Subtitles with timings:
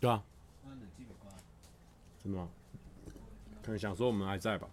[0.00, 0.22] 对啊。
[2.22, 2.48] 真的吗？
[3.62, 4.66] 可能想说我们还在吧。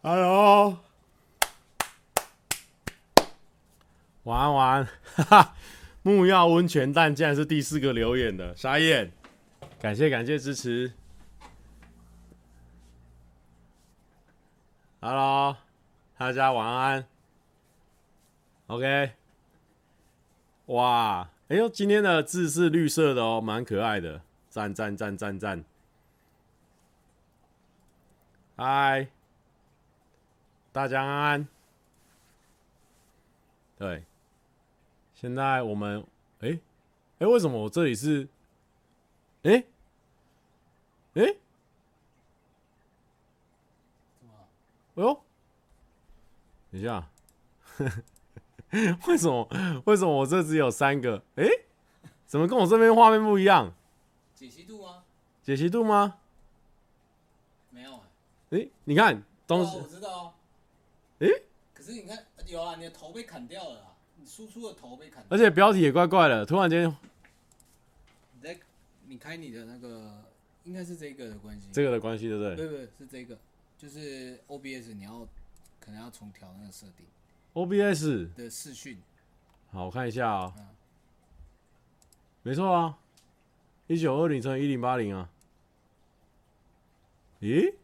[0.00, 0.78] Hello，
[4.22, 5.54] 晚安晚安，哈哈，
[6.02, 9.12] 木曜温泉蛋竟然是第四个留言的，傻眼，
[9.80, 10.92] 感谢感谢支持。
[15.00, 15.56] Hello，
[16.16, 17.06] 大家晚安
[18.68, 19.12] ，OK。
[20.66, 25.64] 哇，哎呦，今天的字是绿色的哦，蛮可爱的，赞赞赞赞赞。
[28.56, 29.08] 嗨。
[30.70, 31.48] 大家安安，
[33.78, 34.04] 对，
[35.14, 36.06] 现在我们，
[36.40, 36.60] 哎、欸，哎、
[37.20, 38.28] 欸，为什么我这里是，
[39.42, 39.66] 哎、欸，
[41.14, 41.30] 哎、欸，
[44.94, 45.20] 哎呦，
[46.70, 47.08] 等一下，
[49.08, 49.48] 为什么？
[49.86, 51.22] 为什么我这只有三个？
[51.36, 51.50] 哎、欸，
[52.26, 53.72] 怎么跟我这边画面不一样？
[54.34, 55.02] 解析度吗？
[55.42, 56.18] 解析度吗？
[57.70, 57.98] 没有、欸。
[58.50, 60.34] 哎、欸，你看，东西、哦，我知道。
[61.20, 61.42] 诶、欸，
[61.74, 66.94] 可是你看，有啊，你的头被砍掉了啊，你输出的头被砍掉了，而且标题也怪怪的，突然间，
[68.34, 68.58] 你在
[69.06, 70.22] 你开你的那个，
[70.64, 72.54] 应该是这个的关系，这个的关系对不对？
[72.54, 73.38] 对对，是这个，
[73.78, 75.26] 就是 OBS 你要
[75.80, 77.06] 可能要重调那个设定
[77.54, 79.00] ，OBS 的视讯，
[79.70, 80.54] 好，我看一下啊、
[82.42, 82.98] 没错啊，
[83.86, 85.28] 一九二零乘以一零八零啊，
[87.40, 87.74] 咦？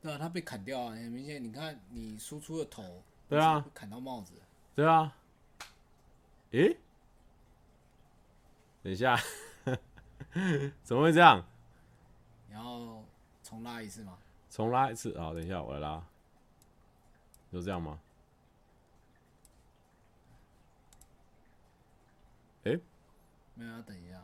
[0.00, 1.42] 对啊，它被砍掉啊，很明显。
[1.42, 4.32] 你看，你输出的头，对啊，砍到帽子，
[4.74, 5.16] 对啊。
[6.50, 6.76] 咦，
[8.82, 9.16] 等一下，
[10.82, 11.44] 怎么会这样？
[12.50, 13.04] 然后
[13.42, 14.18] 重拉一次吗？
[14.50, 15.32] 重拉一次好！
[15.32, 16.04] 等一下，我来拉。
[17.50, 17.98] 就这样吗？
[22.64, 22.78] 诶，
[23.54, 24.22] 没有，要等一下。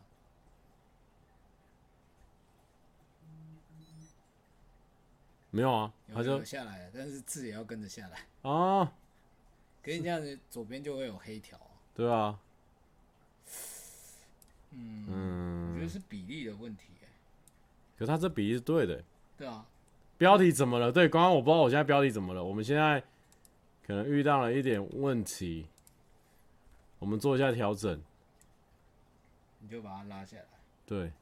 [5.51, 8.93] 没有啊，他就下来了，但是字也要跟着下来啊。
[9.83, 11.59] 可是这样子，左边就会有黑条。
[11.95, 12.39] 对啊。
[14.73, 16.85] 嗯嗯，我觉得是比例的问题。
[17.97, 19.03] 可是他这比例是对的。
[19.37, 19.67] 对啊。
[20.19, 20.93] 标题怎么了？
[20.93, 22.45] 对，刚刚我不知道我现在标题怎么了。
[22.45, 23.03] 我们现在
[23.87, 25.67] 可能遇到了一点问题，
[26.99, 28.01] 我们做一下调整。
[29.69, 30.45] 你就把它拉下来。
[30.87, 31.13] 对。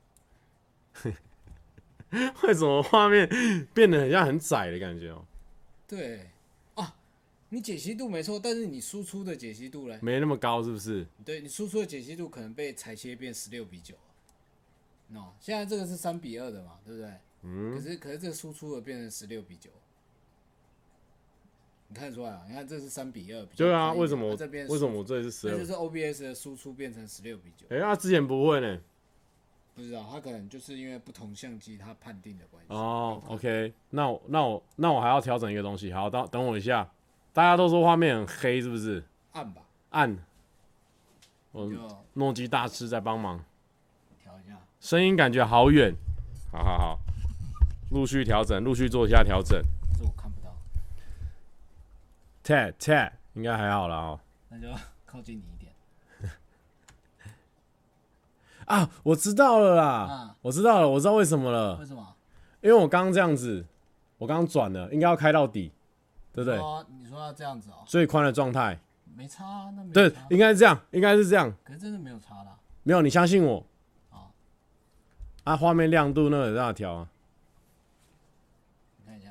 [2.45, 3.29] 为什么画面
[3.75, 5.25] 变得很像很窄的感觉哦？
[5.89, 6.31] 对
[6.77, 6.97] 啊，
[7.49, 9.99] 你解析度没错，但是你输出的解析度嘞？
[10.01, 11.05] 没那么高，是不是？
[11.25, 13.97] 对，你输出的解析度可能被裁切变十六比九。
[15.13, 17.11] 喏，现在这个是三比二的嘛，对不对？
[17.43, 17.75] 嗯。
[17.75, 19.71] 可是可是这个输出的变成十六比九，
[21.89, 22.43] 你看得出来啊？
[22.49, 23.47] 你看这是三比二。
[23.57, 25.57] 对啊，为什么我这边为什么我这里是十六？
[25.57, 27.67] 这就是 OBS 的输出变成十六比九。
[27.71, 28.79] 哎，他之前不会呢。
[29.75, 32.73] 不知道，他可能就是因为不同相机他判定的关系。
[32.73, 35.93] 哦，OK，那我那我那我还要调整一个东西。
[35.93, 36.91] 好，等等我一下。
[37.35, 39.05] 大家都说画面很黑，是不是？
[39.33, 39.63] 暗吧。
[39.91, 40.17] 暗。
[41.53, 41.71] 我
[42.15, 43.45] 诺基大师在帮忙。
[44.23, 44.59] 调一下。
[44.81, 45.95] 声音感觉好远。
[46.51, 46.99] 好好好。
[47.91, 49.63] 陆续调整，陆续做一下调整。
[52.47, 52.57] 这我看不到。
[52.69, 54.21] Ted Ted 应该还好了哦。
[54.49, 54.69] 那就
[55.05, 55.73] 靠近你一点。
[58.67, 59.85] 啊，我知道了啦！
[59.85, 61.77] 啊、我知道了，我知道为什么了。
[61.77, 62.15] 为什么？
[62.61, 63.67] 因为我刚刚这样子，
[64.19, 65.73] 我刚刚转了，应该要开到底，
[66.33, 66.57] 对不对？
[66.89, 67.83] 你说要这样子哦。
[67.87, 68.79] 最宽的状态。
[69.15, 69.95] 没差啊，那没差。
[69.95, 71.53] 对，应该是这样，应该是这样。
[71.65, 72.59] 可是真的没有差啦。
[72.83, 73.65] 没有，你相信我。
[74.11, 74.29] 啊。
[75.45, 77.09] 啊，画面亮度那个让它调啊。
[78.99, 79.31] 你看一下。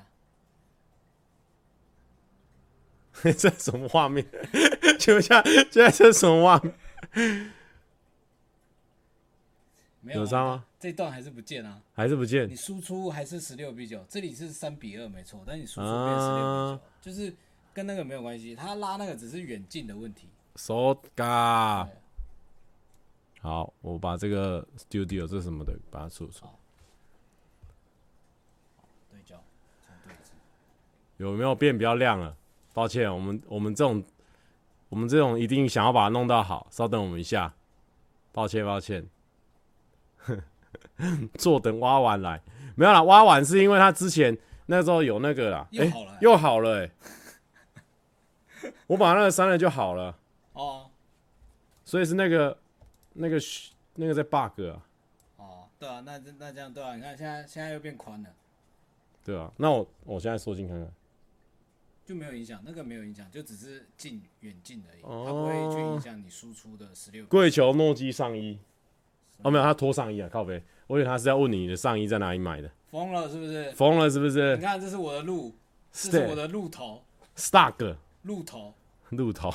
[3.38, 4.26] 这什么画面？
[5.00, 6.74] 请问一下，现在这什么画面？
[10.14, 10.66] 有差吗？
[10.80, 12.48] 这段还是不见啊，还是不见。
[12.48, 17.34] 你输出还是十六比九，这里是三比二没错，但你输出变十六比九，就是
[17.74, 20.30] 跟那个没有关系，他拉那个只是远近的问题。
[20.56, 21.88] So ga。
[23.42, 26.46] 好，我把这个 Studio 这什么的把它输出。
[29.12, 29.44] 对焦，
[30.06, 30.16] 对
[31.18, 32.38] 有没有变比较亮了？
[32.76, 34.04] 抱歉，我们我们这种
[34.90, 37.54] 我们这种一定想要把它弄到好，稍等我们一下。
[38.34, 39.08] 抱歉，抱歉。
[41.38, 42.42] 坐等挖完来，
[42.76, 46.92] 没有啦，挖完是因为他之前那时候有那个啦，又好了，欸、又好了、欸，
[48.88, 50.18] 我把那个删了就好了。
[50.52, 50.90] 哦，
[51.86, 52.58] 所以是那个
[53.14, 53.38] 那个
[53.96, 54.84] 那个在 bug 啊。
[55.38, 58.30] 哦，对啊，那那这样对啊，你看现在现在又变宽了。
[59.24, 60.92] 对啊，那我我现在缩进看看。
[62.06, 67.26] 就没有影响，那个没有影响，就只是近远近而已，它不会去影响你输出的十六。
[67.26, 68.60] 跪求诺基上衣，
[69.42, 72.70] 哦没有，他脱上衣啊，靠背，我以为他是要问你的上衣在哪里买的。
[72.92, 73.72] 疯了是不是？
[73.72, 74.56] 疯了是不是？
[74.56, 75.54] 你看，这是我的鹿，
[75.92, 77.04] 这是我的鹿头
[77.36, 78.74] ，Stag，鹿头，
[79.10, 79.52] 鹿头。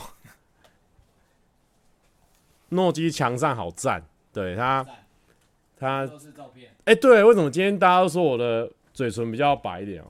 [2.71, 4.87] 诺基墙上好赞，对他，
[5.79, 6.73] 他都是照片。
[6.85, 10.07] 哎，对，为什么今天大家都说我的嘴唇比较白一点哦？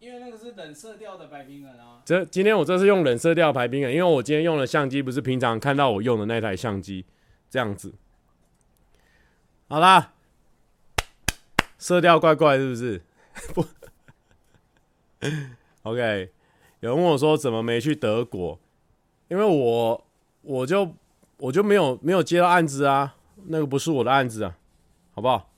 [0.00, 2.00] 因为那个是冷色调的白平衡啊。
[2.06, 7.04] 这今天我这是用冷色调白平衡，因为我今天用的相机不是平常看到我用的那台相机，
[7.50, 7.94] 这样子。
[9.68, 10.14] 好啦，
[11.76, 13.02] 色调怪怪是不是？
[13.54, 13.64] 不，
[15.84, 16.32] OK。
[16.80, 18.58] 有人问我说怎么没去德国？
[19.28, 20.06] 因为我
[20.40, 20.96] 我就
[21.36, 23.16] 我就没有没有接到案子啊，
[23.48, 24.56] 那个不是我的案子啊，
[25.12, 25.50] 好不好？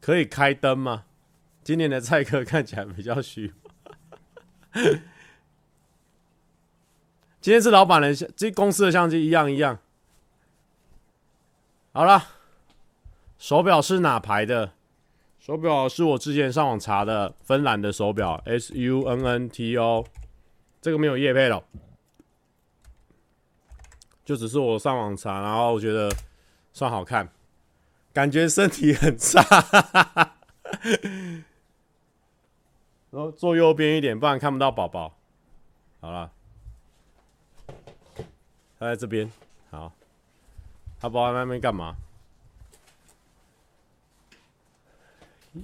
[0.00, 1.06] 可以开灯吗？
[1.68, 3.52] 今年的蔡哥看起来比较虚。
[7.42, 9.78] 今天是老板的相，这公司的相机一样一样。
[11.92, 12.24] 好了，
[13.38, 14.72] 手表是哪牌的？
[15.38, 20.06] 手表是我之前上网查的，芬兰的手表，S U N N T O。
[20.80, 21.62] 这个没有业配了，
[24.24, 26.10] 就只是我上网查，然后我觉得
[26.72, 27.28] 算好看，
[28.14, 29.44] 感觉身体很差。
[33.10, 35.14] 然后坐右边一点，不然看不到宝宝。
[36.00, 36.30] 好了，
[38.78, 39.30] 他在这边。
[39.70, 39.92] 好，
[41.00, 41.96] 他宝宝在那边干嘛？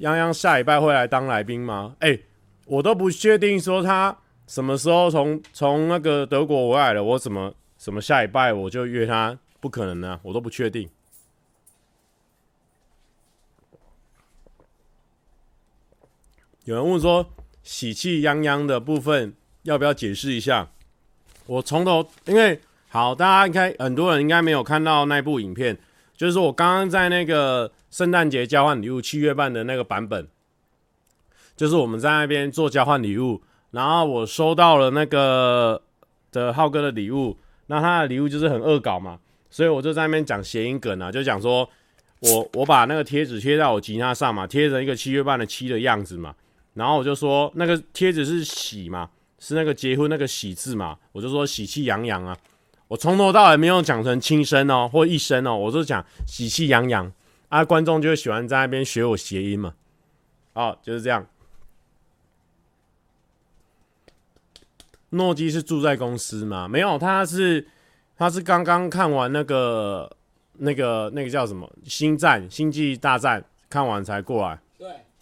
[0.00, 1.94] 泱泱下礼拜会来当来宾吗？
[2.00, 2.19] 哎、
[2.67, 7.05] 我都不确定说他什么时候从从那个德国回来了。
[7.05, 9.38] 我怎么什么下礼拜我就约他？
[9.61, 10.88] 不可能呢，我都不确定。
[16.64, 17.26] 有人问说，
[17.62, 19.34] 喜气洋洋的部分
[19.64, 20.70] 要不要解释一下？
[21.46, 22.58] 我从头，因为
[22.88, 25.76] 好，大家应该很多人应该没有看到那部影片，
[26.16, 30.26] 就是说我刚刚在那个圣诞节交换礼物七月半的那个版本，
[31.55, 35.82] 就是我们在那边做交换礼物，然后我收到了那个
[36.32, 37.37] 的浩哥的礼物，
[37.67, 39.19] 那他的礼物就是很恶搞嘛，
[39.50, 41.69] 所以我就在那边讲谐音梗啊，就讲说
[42.20, 46.34] 我我把那个贴纸贴在我吉他上嘛，贴成一个七月半的七的样子嘛。
[46.75, 52.37] 然后我就说，那个贴纸是喜嘛，是那个结婚那个喜字嘛，我就说喜气洋洋啊。
[52.88, 57.11] 我从头到尾没有讲成轻声哦，或一声哦，我就讲喜气洋洋
[57.49, 57.65] 啊。
[57.65, 59.75] 观众就会喜欢在那边学我谐音嘛。
[60.53, 61.26] 哦，就是这样。
[65.11, 66.67] 诺基是住在公司吗？
[66.67, 67.67] 没有，他是
[68.19, 70.11] 他是刚刚看完那个
[70.59, 74.59] 那个那个叫什么星战星际大战看完才过来。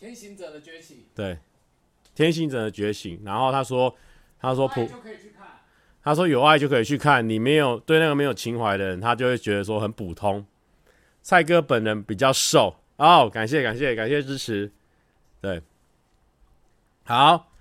[0.03, 1.39] 天行者的崛起，对，
[2.13, 3.23] 天行者的觉醒。
[3.25, 3.95] 然后他说，
[4.41, 4.91] 他说普，
[6.03, 7.29] 他说有爱就可以去看。
[7.29, 10.45] 你没有对那个没有情怀的人，他就会觉得说很普通。
[11.23, 14.73] 蔡哥本人比较瘦哦，感谢感谢感谢支持。
[15.41, 15.63] 对，
[17.05, 17.53] 好，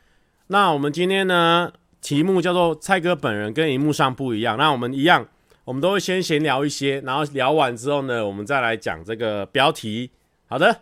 [0.47, 1.71] 那我们今天呢，
[2.01, 4.57] 题目叫做蔡哥本人跟荧幕上不一样。
[4.57, 5.27] 那我们一样，
[5.63, 10.09] 我们都会先闲聊一些，然后聊完之后呢，我们再来讲这个标题。
[10.47, 10.81] 好的，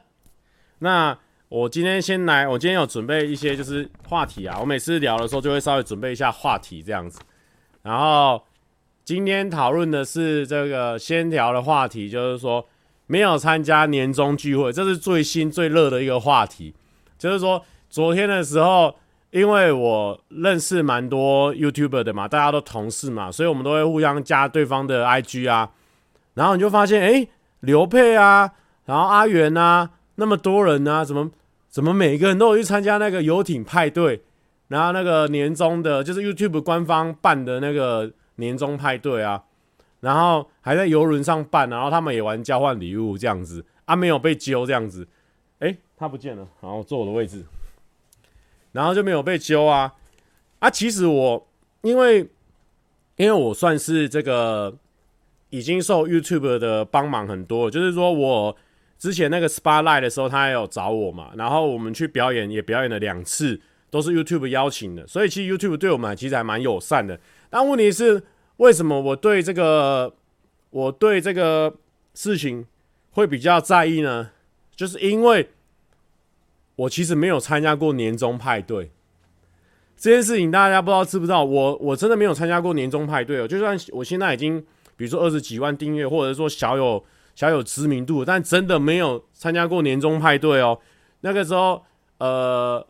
[0.78, 1.20] 那。
[1.50, 4.56] 我今天先来，我今天有准备一些就是话题啊。
[4.60, 7.20] 我每次聊的时候就会稍微准备一下话题这样子。
[7.82, 8.44] 然后
[9.04, 12.64] 今天讨论的是这个先聊的话题，就是说
[13.08, 16.76] 没有参加年终聚会，这是最新最热的一个话题。
[17.18, 18.96] 就是说昨天的时候，
[19.32, 25.72] 因为我认识蛮多 YouTuber 的嘛，大家都同事嘛，所以我们都会互相加对方的 IG 啊。
[26.36, 27.28] 然后你就发现，哎，
[27.62, 28.52] 刘沛啊，
[28.86, 31.32] 然后阿元啊，那么多人啊，怎么？
[31.72, 34.24] 怎么每个人都有去参加那个游艇派对，
[34.70, 39.44] 然后那个年终的，就是 YouTube 官方办的那个年终派对啊，
[40.00, 45.08] 然后还在游轮上办，然后他们也玩交换礼物这样子啊，没有被揪这样子，
[45.60, 47.46] 诶，他不见了，然后坐我的位置，
[48.72, 49.94] 然后就没有被揪啊
[50.58, 51.48] 啊，其实我
[51.84, 52.28] 因为
[53.18, 54.76] 因为我算是这个
[55.52, 58.58] 已经受 YouTube 的帮忙很多，就是说我。
[59.00, 67.18] 之前那个 Spotlight 的时候，他也有找我嘛，然后我们去表演，也表演了两次，都是 YouTube 邀请的，所以其实 YouTube 对我们其实还蛮友善的。
[67.50, 68.22] 但问题是，
[68.58, 70.14] 为什么我对这个
[70.72, 71.74] 我对这个
[72.14, 72.66] 事情
[73.12, 74.32] 会比较在意呢？
[74.76, 75.50] 就是因为
[76.76, 78.92] 我其实没有参加过年终派对
[79.96, 81.46] 这件事情，大家不知道知不知道？
[81.46, 84.60] 我我真的没有参加过年终派对哦，就算我现在已经
[84.98, 87.02] 比如说二十几万订阅，或者说小有。
[87.40, 90.78] 小有知名度，但真的没有参加过年终派对哦。
[91.22, 91.82] 那个时候，
[92.18, 92.86] 呃，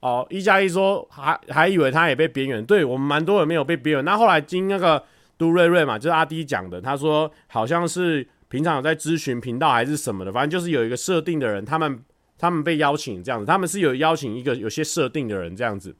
[0.00, 4.02] 哦，一加一说还还以为他也被边缘，对我们蛮多人没有被边缘。
[4.02, 5.04] 那后来经那个
[5.36, 12.02] 杜瑞瑞嘛，就是阿迪讲的，他说好像是平常有在咨询频道还是什么的，反正就是有一个设定的人，他们
[12.38, 15.94] 他们被邀请这样子，他们是有邀请一个有些设定的人这样子。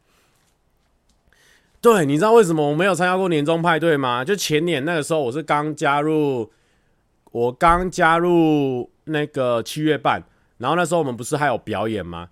[1.83, 4.25] 对，你知道为什么我没有参加过年终派对吗？
[4.25, 6.51] 就前年那个时候，我是刚加入，
[7.33, 10.23] 我刚加入那个七月半，
[10.59, 12.29] 然后那时候我们不是还有表演吗？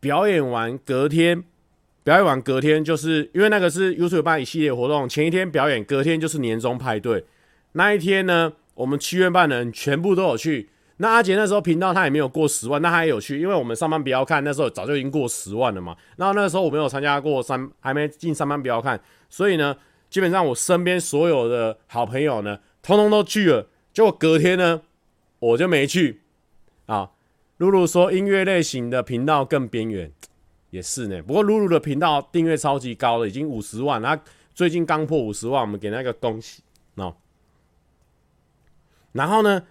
[0.00, 1.42] 表演完隔天，
[2.02, 7.24] 表演完隔天，就是因为那个是 YouTube 办一系列活动，前一天表演，隔天就是年终派对。
[7.72, 10.68] 那一天呢，我们七月半的人全部都有去。
[10.98, 15.96] 那阿杰那时候频道他也没有过十万，那他也有去，因为我们上班不要看，那时候早就已经过十万了嘛。
[16.16, 19.00] 然后那时候我没有参加过三，还没进上班不要看，
[19.30, 19.76] 所以呢，
[20.10, 23.66] 基本上我身边所有的好朋友呢，通通都去了。
[23.94, 24.82] 结果隔天呢，
[25.38, 26.20] 我就没去。
[26.84, 27.12] 啊，
[27.56, 30.12] 露露说音乐类型的频道更边缘，
[30.68, 31.22] 也是呢。
[31.22, 34.20] 不过露露的频道订阅超级高了，已经五十万，他
[34.52, 36.62] 最近刚破五十万，我们给那个恭喜。
[36.96, 37.14] 喏，
[39.12, 39.62] 然后呢？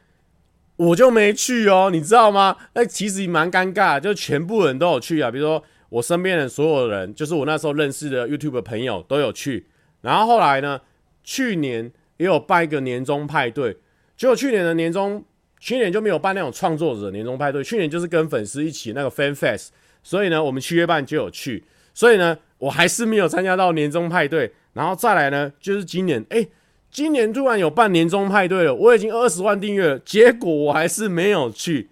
[0.76, 2.58] 我就没去哦，你知道吗？
[2.74, 5.30] 那其实蛮尴尬，就全部人都有去啊。
[5.30, 9.68] 比如说我身边的所有人，就是我那时候认识的 YouTube 朋友都有去。
[10.02, 10.82] 然后后来呢，
[11.24, 13.78] 去年也有办一个年终派对，
[14.24, 15.22] 结果去年的年终，
[15.60, 19.68] 去年就没有办那种创作者年终派对，去年就是跟粉丝一起那个 Fan Fest。
[20.02, 21.62] 所以呢，我们七月半就有去，
[21.94, 24.54] 所以呢，我还是没有参加到年终派对。
[24.72, 26.48] 然后再来呢，就是今年，哎。
[26.90, 31.90] 今年突然有办年终派对了，我已经二十万订阅了，结果我还是没有去。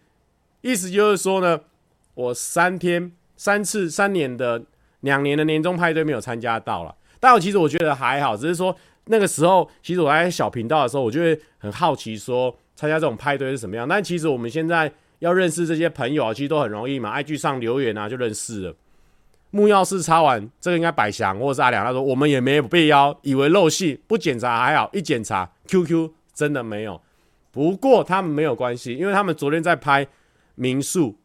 [0.61, 1.59] 意思就是说呢，
[2.13, 4.63] 我三天三次三年的
[5.01, 6.95] 两年的年终派对没有参加到了。
[7.19, 8.73] 但我其实我觉得还好，只是说
[9.05, 13.87] 那个时候其实我在小频道的时候，我就会很好奇说参加这种派对是什么样。
[13.87, 18.75] 但其实我们现在要认识这些朋友啊，其实都很容易嘛，IG 上留言啊就认识了。
[19.49, 27.01] 木曜四插完，这个应该百祥或者是阿良，他说我们也没有被邀，以为漏戏，不检查还好，一检查 QQ 真的没有。
[27.51, 30.07] 不过他们没有关系，因为他们昨天在拍
[30.55, 31.17] 民宿，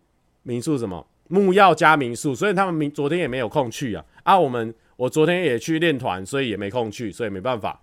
[0.43, 4.05] 民宿什么木曜加民宿，所以他们明昨天也没有空去啊。
[4.25, 7.83] 啊，我们我昨天也去练团，所以也没空去，所以没办法。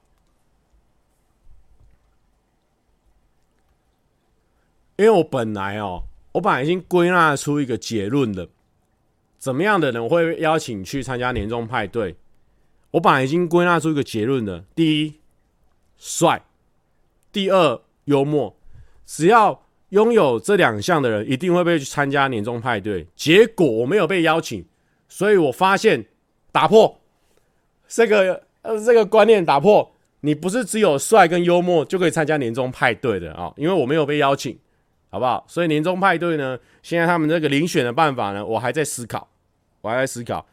[4.97, 6.03] 因为我本来哦，
[6.33, 8.47] 我本来已经归纳出一个结论了。
[9.37, 12.15] 怎么样的人会邀请去参加年终派对？
[12.91, 15.15] 我本来已经归纳出一个结论了：第一，
[15.97, 16.45] 帅；
[17.31, 18.55] 第二，幽默。
[19.05, 23.07] 只要拥有这两项的人，一定会被去参加年终派对。
[23.15, 24.63] 结果我没有被邀请，
[25.09, 26.05] 所以我发现
[26.51, 27.01] 打破
[27.95, 33.53] 这个呃这个观念，打破你不是只有帅跟幽默就可以参加年终派对的啊！
[33.55, 34.57] 因为我没有被邀请，
[35.11, 35.45] 好不好？
[35.47, 39.27] 所以年终派对呢，现在他们这个遴选的办法呢，我还在思考。
[39.81, 40.45] 我还在思考，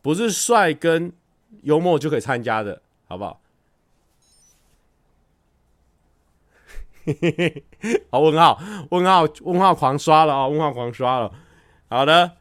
[0.00, 1.12] 不是帅跟
[1.64, 3.40] 幽默就可以参加的，好不好？
[7.04, 8.58] 嘿嘿嘿好，问号，
[8.90, 10.48] 问号，问号狂刷了啊！
[10.48, 11.32] 问号狂刷了。
[11.88, 12.32] 好的，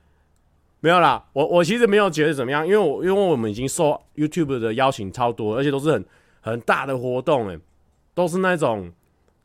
[0.85, 1.25] 没有啦。
[1.33, 6.05] 我我其实没有觉得怎么样，因为我因为我们已经受 YouTube 的邀请超多，而且都是很
[6.41, 7.59] 很大的活动，诶，
[8.13, 8.91] 都是那种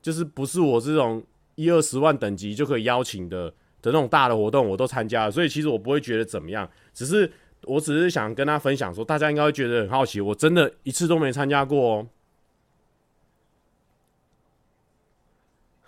[0.03, 3.55] 就是不是我这种一二十万等级就可以邀请的。
[3.83, 7.33] 的那种大的活动我都参加了，所以其实我不会觉得怎么样，只是
[7.63, 12.07] 我只是想跟他分享说，大家应该会觉得很好奇，我真的一次都没参加过哦，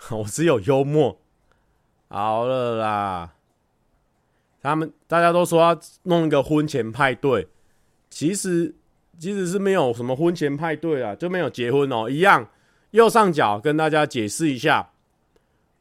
[0.16, 1.18] 我只有幽默，
[2.08, 3.34] 好了啦，
[4.62, 7.48] 他们大家都说要弄一个婚前派对，
[8.08, 8.74] 其实
[9.18, 12.48] 其实是没有什么婚前派对啊，就没有结婚哦，一样，
[12.92, 14.90] 右上角跟大家解释一下。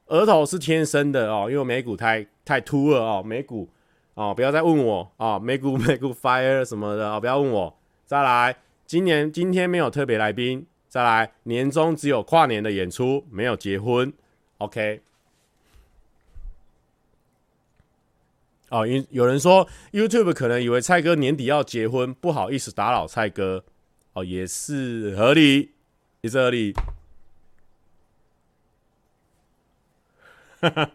[0.08, 3.70] 额头是天生的哦，因为眉骨太太凸了哦，眉骨
[4.16, 7.74] 哦，不要再问我哦，眉骨 眉骨 fire 什么的哦，不要问我。
[8.06, 10.66] 再来，今年今天没有特别来宾。
[10.90, 14.12] 再来，年终只有跨年的演出，没有结婚。
[14.58, 15.02] OK。
[18.72, 23.63] 哦，有有人说 YouTube 可能以为蔡哥年底要结婚，不好意思打扰蔡哥。
[24.13, 25.72] 哦，也是合理，
[26.20, 26.74] 也是合理。
[30.60, 30.92] 哈哈，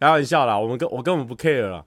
[0.00, 1.84] 开玩笑啦，我们根我根本不 care 了，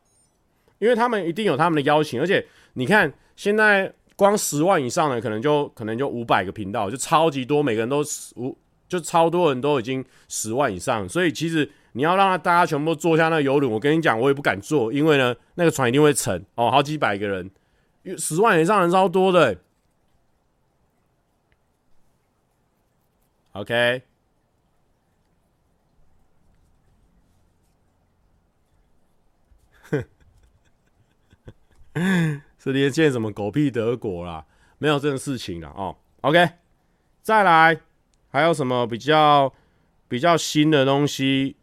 [0.78, 8.04] 因为他们一定有他们的邀请，而且你看现在光十万以上的可能就可能就五百个频道，就超级多，每个人都
[8.36, 8.56] 五
[8.88, 16.46] 就超多人都已经十万以上，所以其实你要让大家全部坐下那游轮，我跟你讲，我也不敢坐，因为呢那个船一定会沉。
[16.56, 17.50] 哦，好几百个人，
[18.18, 19.58] 十万以上人超多的欸
[23.54, 24.04] ，OK。
[32.60, 34.46] 是连线什么狗屁德国啦，
[34.78, 35.96] 没有这种事情了哦。
[36.22, 36.50] OK，
[37.22, 37.82] 再来
[38.30, 39.52] 还有什么比较
[40.08, 41.56] 比较新的东西、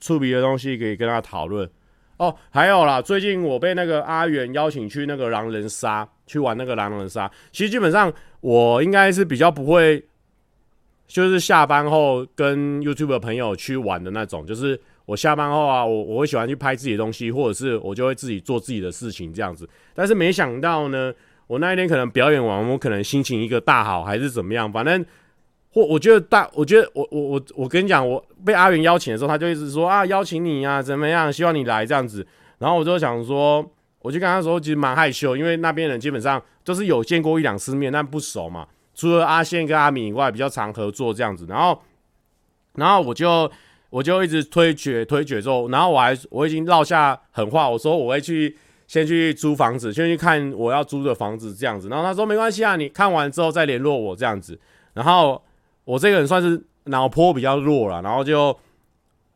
[0.00, 1.68] 触鼻的东西可以跟他讨论
[2.16, 2.34] 哦？
[2.50, 7.30] 还有啦，最近我被那个阿元邀请去那个狼人杀，去玩那个狼人杀。
[7.52, 10.02] 其实基本上我应该是比较不会，
[11.06, 14.80] 就是下班后跟 YouTube 的朋友去玩的那种，就是。
[15.06, 19.68] 我下班后啊，我我会喜欢去拍自己的东西，或者是我就会自己做自己的事情这样子。
[19.92, 21.12] 但是没想到呢，
[21.48, 25.04] 我那一天可能表演完，我可能心情一个大好，还是怎么样，反正
[25.72, 32.26] 或我觉得大，我觉得我我我我跟你讲，我被阿元邀请的时候，他就一直说啊，邀请你啊，怎么样，希望你来这样子。
[32.58, 33.64] 然后我就想说，
[34.00, 38.66] 我就跟他说，其实蛮害羞，因为那边人基本上都是有见过一两次面，但不熟嘛。
[38.94, 41.46] 除了阿宪跟阿敏以外，比较常合作这样子。
[41.48, 41.80] 然后，
[42.74, 43.50] 然后我就。
[43.90, 51.88] 我就一直推决推决之后，然后我还我已经落下狠话，我说我会去先去租房子，先去看我要租的房子这样子。
[51.88, 54.56] 然后他说没关系啊，你看完之后再联络我这样子。
[54.94, 55.42] 然后
[55.90, 58.56] 我这个人算是脑波比较弱了，然后就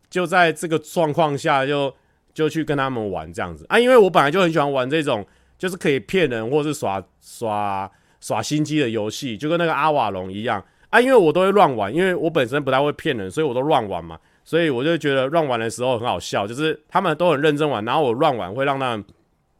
[0.09, 1.93] 就在这个状况下就
[2.33, 3.67] 就去跟他们玩这样子。
[3.69, 5.27] 啊，因为我本来就很喜欢玩这种
[5.59, 10.65] 就是可以骗人或是耍耍耍心机的游戏，就跟那个阿瓦隆一样。
[10.91, 14.17] 啊，因为我都会乱玩，因为我本身不太会骗人，所以我都乱玩嘛。
[14.45, 19.05] 所以我就觉得乱玩的时候很好笑，就是他们都很认真玩，然后我乱玩会让他们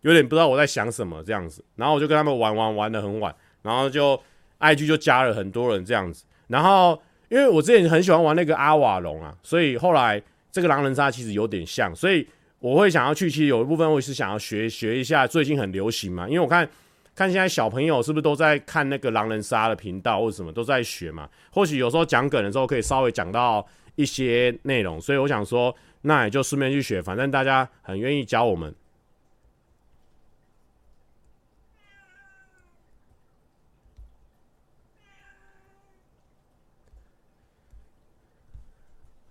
[0.03, 4.21] 有点不知道我在想什么这样子，然后我就跟他们玩玩玩的很晚，然后就
[4.61, 6.25] IG 就加了很多人这样子，
[6.55, 12.27] 然后因为我之前很喜欢玩那个阿瓦隆啊，所以后来这个狼人杀其实有点像，所以
[12.61, 16.69] 我会想要去，其实有一部分我是想要学学一下，最近很流行嘛，因为我看
[17.17, 23.67] 看现在小朋友是不是都在看那个狼人杀的频道或者什么都在学嘛，或许有时候讲梗的时候可以稍微讲到。
[23.97, 28.75] 一些内容，所以我想说，那也就顺便去学，反正大家很愿意教我们。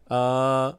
[0.08, 0.78] 呃，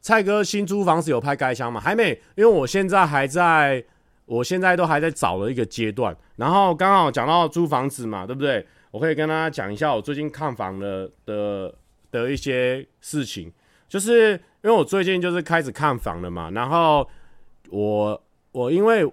[0.00, 1.80] 蔡哥新租房子有拍开箱吗？
[1.80, 3.84] 还没，因为我现在还在，
[4.26, 6.16] 我现在都还在找的一个阶段。
[6.36, 8.66] 然后刚好讲到租房子嘛，对不对？
[8.90, 11.74] 我可以跟大家讲一下我最近看房的的。
[12.12, 13.50] 的一些事情，
[13.88, 17.08] 就是因为我最近就是开始看房了嘛，然后
[17.70, 19.10] 我我因为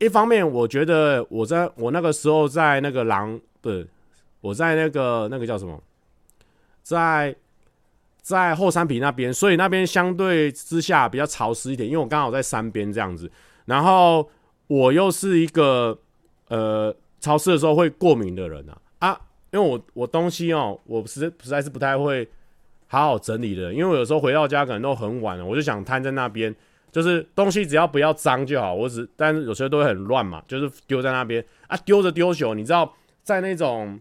[0.00, 3.70] 一方面我觉得我在我那个时候在那个狼不
[4.40, 5.80] 我在那个那个叫什么，
[6.82, 7.32] 在
[8.22, 13.30] 在后山坪那边，所以那边相对之下比较潮湿一点，因为我刚好在山边这样子，
[13.64, 14.28] 然后
[14.66, 15.98] 我又是一个
[16.48, 19.20] 呃潮湿的时候会过敏的人啊啊，
[19.52, 22.28] 因为我我东西哦，我实实在是不太会。
[22.92, 26.52] 好好整理的，因为我有时候回到家可能都很晚了，我就想瘫在那边，
[26.90, 28.74] 就是东西只要不要脏就好。
[28.74, 34.00] 我只，但是有时候都会很乱嘛，就是丢在那边啊，丢着丢久，你知道，在那种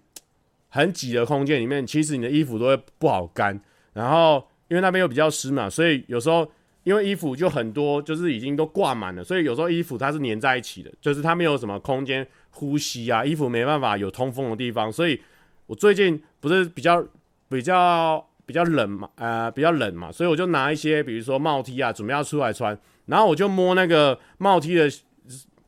[0.70, 3.62] 很挤的空间里面，其实你的衣服都会不好干。
[3.94, 6.50] 然后因为那边又比较湿嘛，所以有时候
[6.84, 14.92] 因为衣服就很多，就是已经都挂满了，所以有时候衣服它是粘在一起的，就是它没有什么空间呼吸啊，衣服没办法有通风的地方。
[14.92, 15.22] 所以
[15.68, 17.06] 我最近不是比较
[17.50, 18.26] 比较。
[18.50, 22.76] 比较冷嘛，呃，比较冷嘛，所以我就拿一些，比如说帽 T 啊，准备要出来穿，
[23.06, 24.90] 然后我就摸那个帽 T 的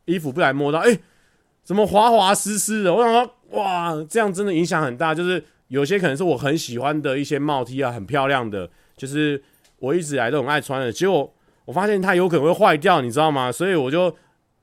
[0.06, 0.98] 衣服，不然摸到，哎、
[1.64, 2.92] 怎么滑滑湿湿的？
[2.92, 5.14] 我想说，哇，这样真的影响很大。
[5.14, 9.42] 就是有些可能是我很喜欢的一些帽 T 啊，很漂亮的，就是
[9.80, 13.50] 我一直以来都很爱穿的，结果我发现它有可能会坏掉，你知道吗？
[13.50, 14.14] 所以我就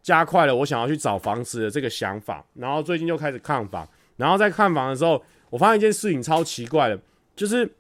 [0.03, 6.99] 加快了我想要去找房子的这个想法，然后最近就开始看房，然后在看房的时候，我发现一件事情超奇怪的，
[7.35, 7.71] 就是。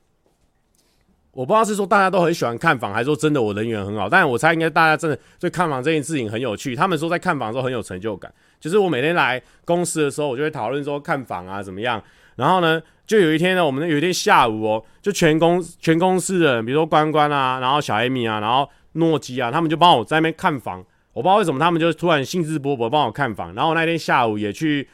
[1.32, 4.08] 我不知道是说大家都很喜欢看房，还是说真的我人缘很好。
[4.08, 6.74] 但是我猜应该大家真的对看房这件事情很有趣。
[6.74, 8.32] 他们说在看房的时候很有成就感。
[8.58, 12.02] 就是我每天来公司的时候，我就会讨论说看房啊怎么样。
[12.38, 20.82] 然后呢，就有一天呢，我们有一天下午哦，就全公全公司的人，比如说关关啊，然后小 Amy 啊，然后诺基啊，他们就帮我在那边看房。
[21.12, 23.52] 我不知道为什么他们就突然兴致勃勃帮我看房。
[23.54, 24.88] 然后那天下午也去，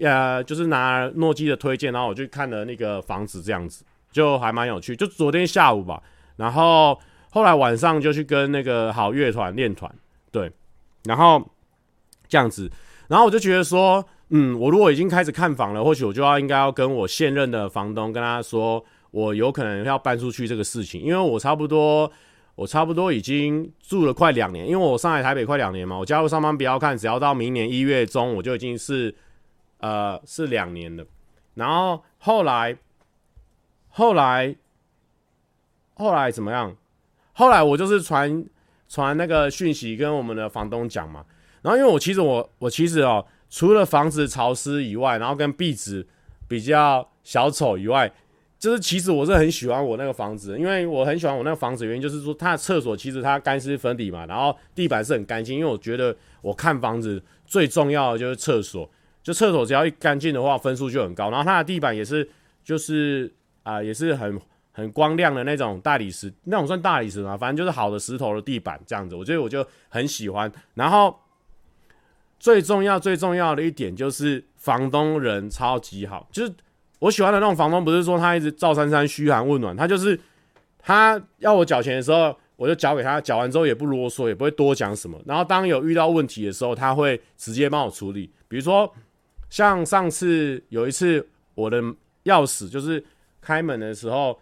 [0.00, 3.82] 呃，就是拿诺基的推荐，然后我去看了那个房子这样子。
[4.12, 6.02] 就还蛮有趣，就昨天下午吧，
[6.36, 6.98] 然后
[7.28, 9.94] 后来晚上就去跟那个好乐团练团，
[10.32, 10.50] 对，
[11.04, 11.46] 然后
[12.26, 12.70] 这样子，
[13.08, 22.10] 然后我就觉得说，嗯，我如果已经开始看房了，或许我就要应该要跟我现任的房东跟他说，我有可能要搬出去这个事情，因为我差不多，
[22.54, 29.14] 我差不多已经住了快两年，因为我上海台北快两年嘛，我加入上班不要看，只要到明年一月中，我就已经是
[29.78, 31.04] 呃是两年了，
[31.54, 32.76] 然后后来。
[33.98, 34.54] 后来，
[35.94, 36.76] 后来怎么样？
[37.32, 38.44] 后来我就是传
[38.86, 41.24] 传那个讯息跟我们的房东讲嘛，
[41.62, 46.06] 然后因为我其实我我其实哦，除了房子潮湿以外，然后跟壁纸
[46.48, 48.12] 比较小丑以外，
[48.58, 58.88] 就是其实我是很喜欢我那个房子，因为我很喜欢我那个房子，原因就是说它的厕所其实它干湿分离嘛，然后地板是很干净，因为我觉得我看房子最重要的就是厕所，
[59.22, 61.30] 就厕所只要一干净的话，分数就很高。
[61.30, 62.28] 然后它的地板也是
[62.64, 63.32] 就是
[63.62, 64.40] 啊、也是很。
[64.72, 67.34] 很光亮的那种大理石，那种算大理石吗？
[67.34, 70.52] 反正就是好的石头的地板这样子，我觉得我就很喜欢。
[70.74, 71.18] 然后
[72.38, 76.52] 最重要最重要的一点就是房东人超级好，就是
[76.98, 80.18] 我喜欢的那种房东，不是说他一直赵珊珊嘘寒问暖，他就是
[80.78, 85.20] 他要我缴钱的时候，我就缴给他，缴完之后也不啰嗦，也不会多讲什么。
[85.26, 88.32] 然后当有遇到问题的时候，他会直接帮我处理。
[88.48, 88.92] 比如说
[89.50, 91.82] 像上次有一次我的
[92.24, 93.04] 钥匙就是
[93.40, 94.38] 开门的时候。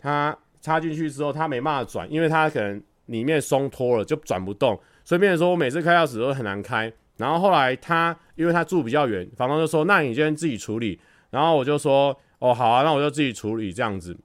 [0.00, 4.80] 他插进去之后，他没办法转，因为他可能里面松脱了，就转不动。
[5.04, 6.92] 所以变成说我每次开钥匙都很难开。
[7.18, 10.98] 然后后来他，因为他住比较远，房东就说：“那你先自己处理。”
[11.30, 14.16] 然后我就说：“哦，好啊，那我就自己处理这样子。”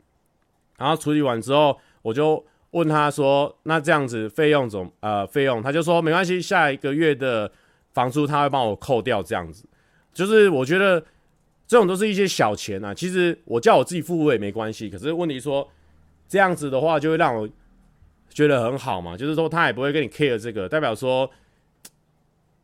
[0.80, 7.52] 然后处理完之后，我就问他说：“那这样子费用怎呃费用？”他就说：“没关系，下一个月的
[7.94, 9.66] 房租他会帮我扣掉。”这样子，
[10.14, 11.04] 就是我觉得。
[11.66, 14.90] 这种都是一些小钱啊，其实我叫我自己付我也没关系。
[14.90, 15.68] 可是问题说
[16.28, 17.50] 这样子的话，就会让我
[18.30, 21.28] 觉得很好嘛，就是说他也不会跟你 care 这个，代表说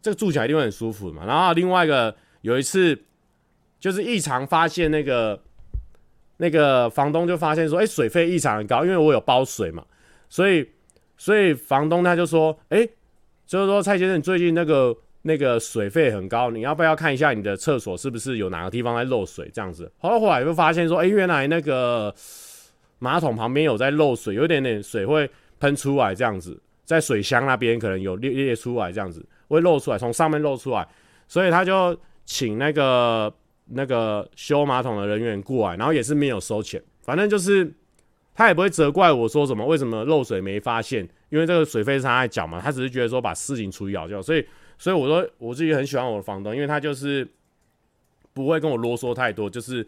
[0.02, 1.26] 这个住起来一定会很舒服嘛。
[1.26, 2.98] 然后另外一个有一次
[3.80, 5.42] 就是异常发现那个
[6.38, 9.86] 那个房东就发现说，哎，水费异常的高，因为我有包水嘛，
[10.30, 10.70] 所以
[11.18, 12.88] 所以房东他就说，哎，
[13.46, 14.96] 就是说蔡先生你最近那个。
[15.24, 19.52] 那个水费很高，你要不要看一下你的厕所是不是有哪个地方在漏水？
[19.54, 22.16] 这样子，后来后来就发现说，哎、原来那个
[23.00, 29.24] 马桶旁边有在漏水，有点点水会喷出来，这样子，在水箱那边可能有裂裂出来，这样子
[29.56, 30.88] 会漏出来，从上面漏出来，
[31.28, 33.34] 所以他就请那个
[33.66, 37.72] 那个修马桶的人员过来，然后也是没有收钱，反正就是
[38.34, 44.46] 他也不会责怪我说什么，为什么漏水没发现，因为这个水费是他在缴嘛，他只是觉得说把事情处理好就好，所以。
[44.82, 47.28] 所以我说我自己很喜欢我的房东，因为他就是
[48.32, 49.86] 不会跟我啰嗦太多，就是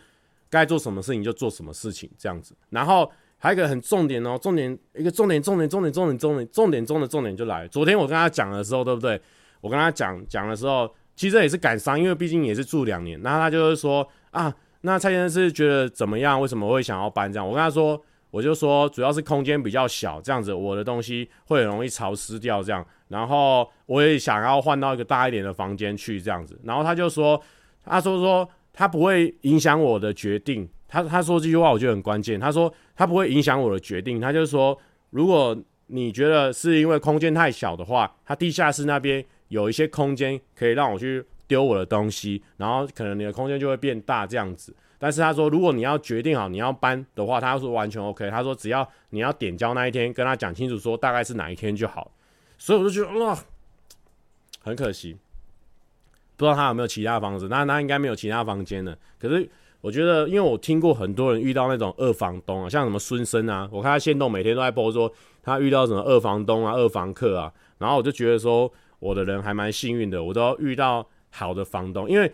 [0.49, 2.53] 该做什么事情就做什么事情这样子。
[2.71, 7.65] 然后还有一个很重点哦，重点一个重点重点重点重点重点重点中的重点就来。
[7.69, 9.17] 昨天我跟他讲的时候，对不对？
[9.61, 13.21] 我跟他讲讲的时候，其实也是感伤，因为毕竟也是住两年。
[13.21, 16.41] 然后他就是说啊，那蔡先生是觉得怎么样？
[16.41, 17.47] 为什么会想要搬这样？
[17.47, 18.03] 我跟他说。
[18.31, 22.81] 我就说，主要是空间比较小，这样子我的东西会很容易潮湿掉，这样。
[23.09, 26.57] 然后我也想要换到一个大一点的房间去，这样子。
[26.63, 27.37] 然后他就说，
[27.83, 30.65] 他说说他不会影响我的决定。
[30.87, 32.39] 他他说这句话我觉得很关键。
[32.39, 34.17] 他说他不会影响我的决定。
[34.17, 35.53] 他就说，如果
[35.87, 39.21] 你觉得是因为空间太小的话，他地下室那边
[39.51, 44.73] 有一些空间可以让我去丢我的东西，然后可能你的空间就会变大，这样子。
[44.97, 48.29] 但是他说，如果你要决定好你要搬的话，他说完全 OK。
[48.29, 52.09] 他说只要你要点交那一天跟他讲清楚，说大概是哪一天就好。
[52.57, 53.37] 所以我就觉得哇，
[54.61, 55.17] 很可惜，
[56.37, 57.49] 不知道他有没有其他房子。
[57.49, 58.97] 那那应该没有其他房间了。
[59.19, 59.49] 可是
[59.81, 65.11] 我觉得，因为我听过很多人遇到那种二房东啊，像什么孙生啊，我看他限动每天都在播说
[65.43, 67.51] 他遇到什么二房东啊、二房客啊。
[67.79, 72.31] 然后我就觉得说，我的人还蛮幸运的，我都遇到好的房东，因为。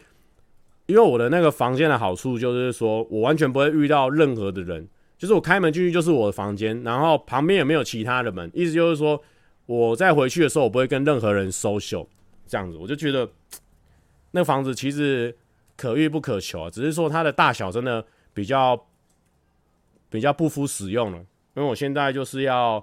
[0.89, 9.21] 因为我的那个房间的好处就是说，我完全不会遇到任何的人，就是我开门进去就是我的房间，然后旁边也没有其他的门，意思就是说，
[9.65, 12.07] 我在回去的时候我不会跟任何人 social
[12.45, 13.29] 这样子，我就觉得
[14.31, 15.35] 那房子其实
[15.75, 18.87] 可遇不可求啊，只是说它的大小真的比较
[20.09, 22.81] 比较不敷使用了，因为我现在就是要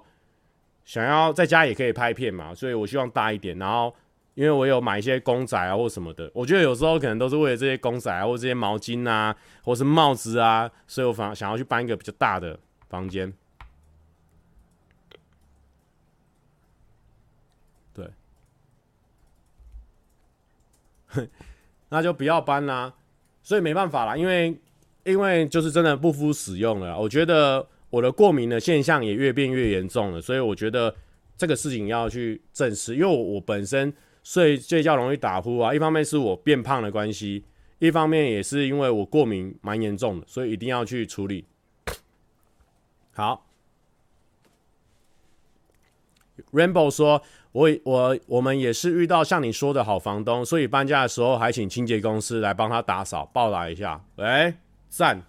[0.85, 3.93] 想要在家也可以拍片嘛，所以我希望大一点，然后。
[4.35, 13.33] 因为我有买一些公仔啊或什么的，我觉得有时候可能都是为了这些公仔啊或这些毛巾啊或是帽子啊，所以我反想要去搬一个比较大的房间。
[17.93, 18.09] 对，
[21.87, 22.93] 那就不要搬啦。
[23.41, 24.59] 所以没办法啦，因为
[25.05, 26.99] 因为就是真的不敷使用了。
[26.99, 30.93] 我觉得我的过敏的现象也越变越严重了，所以我觉得
[31.37, 33.93] 这个事情要去正视，因为我我本身。
[34.27, 37.43] 睡睡觉容易打呼啊，一方面是我变胖的关系，
[37.77, 41.45] 一方面也是因为我过敏蛮严重的，所以一定要去处理。
[43.13, 43.45] 好
[46.51, 54.03] ，Rainbow 说，我我我们也是遇到像你说的好房东，所以搬家的时候还请清洁公司来帮他打扫，报答一下。
[54.15, 54.55] 喂，
[54.89, 55.21] 赞，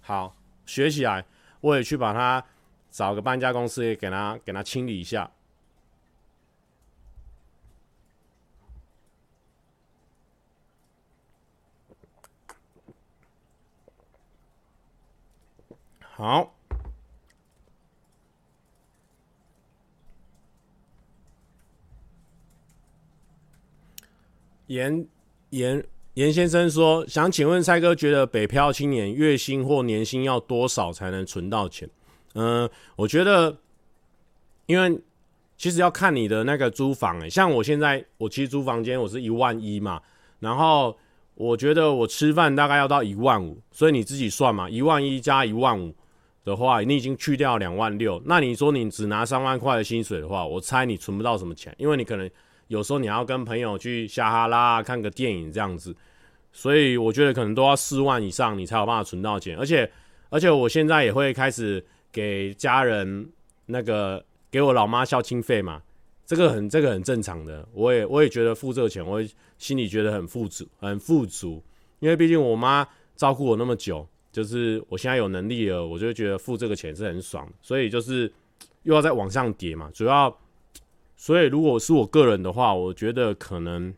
[0.00, 0.34] 好，
[0.66, 1.24] 学起来，
[1.64, 2.44] 我也去把它
[2.90, 5.30] 找个搬家公司也给它给它清理一下。
[16.00, 16.54] 好。
[24.66, 25.06] 严
[25.50, 31.88] 严严先生说：“想请问蔡哥，觉得北漂青年月薪或年薪要多少才能存到钱？”
[32.34, 33.56] 嗯、我觉得，
[34.66, 35.00] 因为
[35.56, 40.00] 其实要看你的那个租房、欸，像我现在我其实租房间我是一万一嘛，
[40.40, 40.96] 然后
[41.34, 45.94] 我觉得我吃饭大概要到一万五，所以你自己算嘛，一万一加一万五。
[46.44, 52.30] 的话，你已经去掉两万六，那你说你只拿三万块的薪水的话，我猜你存不到什么钱，因为你可能
[52.68, 55.96] 有时候你要跟朋友去瞎哈拉看个电影这样子，
[56.54, 59.58] 所以我觉得可能都要四万以上，你才有办法存到钱。
[59.58, 59.90] 而且，
[60.30, 63.28] 而且我现在也会开始给家人
[63.66, 65.82] 那个给我老妈孝亲费嘛，
[66.24, 69.22] 这个很这个很正常的，我也我也觉得付这个钱，我
[69.58, 71.62] 心里觉得很富足很富足，
[71.98, 72.86] 因为毕竟我妈
[73.16, 74.08] 照顾我那么久。
[74.32, 78.28] 就是我现在有能力了，我就觉得付这个钱是很爽，所以就是
[78.82, 79.88] 又要再往上叠嘛。
[79.94, 80.36] 主要，
[81.16, 83.94] 所以如果是我个人的话，我觉得可能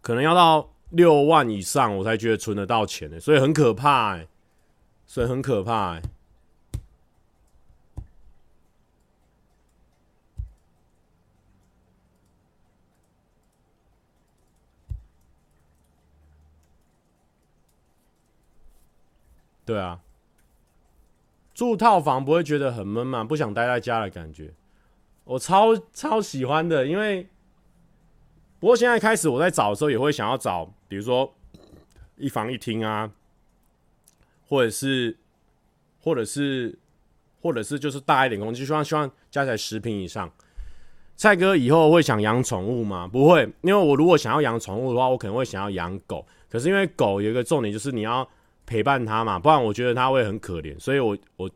[0.00, 4.26] 可能要到六万以上，我才觉得存得到钱呢，所以很可怕哎、
[5.06, 6.02] 所以很可怕哎、
[19.66, 20.00] 对啊，
[21.52, 23.22] 住套房不会觉得很闷吗？
[23.22, 24.54] 不想待在家的感觉，
[25.24, 26.86] 我超超喜欢的。
[26.86, 27.28] 因为，
[28.60, 31.32] 不过现在开始我在找的时候，也会想要找，比如说
[32.16, 33.10] 一房一厅啊，
[34.48, 35.16] 或者是，
[36.00, 36.78] 或者是，
[37.40, 40.30] 或者是就是大一点公寓，希望希望加起来十平以上。
[41.16, 43.06] 蔡哥以后会想养宠物吗？
[43.06, 46.26] 不会，因为我如果想要养宠物的话，我可能会想要养狗。
[46.50, 48.28] 可是因为狗有一个重点，就是你要。
[48.66, 51.50] 陪伴它嘛，不然我觉得它会很可怜，所以我我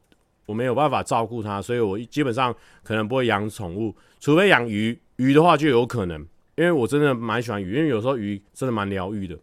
[0.47, 9.39] 我没有办法照顾它，所以我基本上可能不会养宠物，除非养鱼，鱼的话就有可能，因为我真的蛮喜欢鱼，因为有时候鱼真的蛮疗愈的。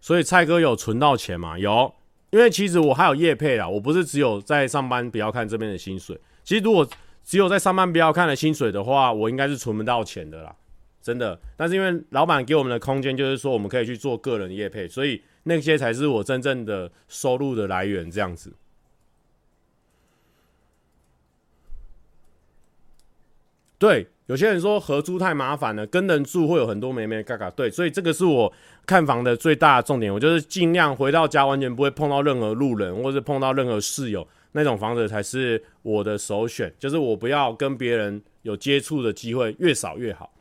[0.00, 1.58] 所以蔡哥有存到钱吗？
[1.58, 1.92] 有，
[2.30, 6.88] 因为其实我还有业配啦，我不是只有在上班不要看这边的薪水，其实如果
[7.24, 10.54] 只有在上班不要看的薪水的话，我应该是存不到钱的啦。
[11.02, 18.08] 真的，但是因为老板给我们的空间，就是说我们可以去做个人业配，所以那些才是我真正的收入的来源。
[18.10, 18.52] 这样子，
[23.78, 27.50] 对，有些人说合租太麻烦了，跟人住会有很多眉眉角角。
[27.50, 28.52] 对，所以这个是我
[28.86, 40.32] 看房的最大的重点，我就是尽量回到家完全不会碰到任何路人，或是碰到任何室友，那种房子才是我的首选，就是我不要跟别人有接触的机会，越少越好。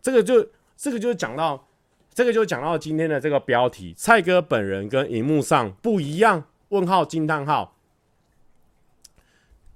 [0.00, 1.68] 这个就这个就讲到，
[2.14, 6.44] 这个就讲到今天的这个标题，蔡哥本人跟荧幕上不一样？
[6.70, 7.76] 问号惊叹号。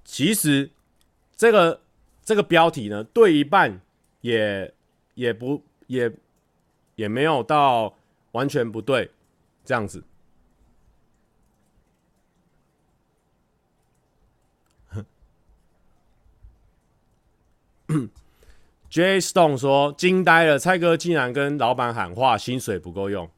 [0.04, 0.70] 其实
[1.36, 1.80] 这个
[2.24, 3.80] 这个标题呢，对一半
[4.22, 4.72] 也
[5.14, 6.10] 也不也
[6.94, 7.94] 也没有到
[8.32, 9.10] 完全不对，
[9.64, 10.02] 这样子。
[18.88, 23.28] J Stone 说：“惊呆了，蔡哥竟然跟老板喊话，薪水不够用。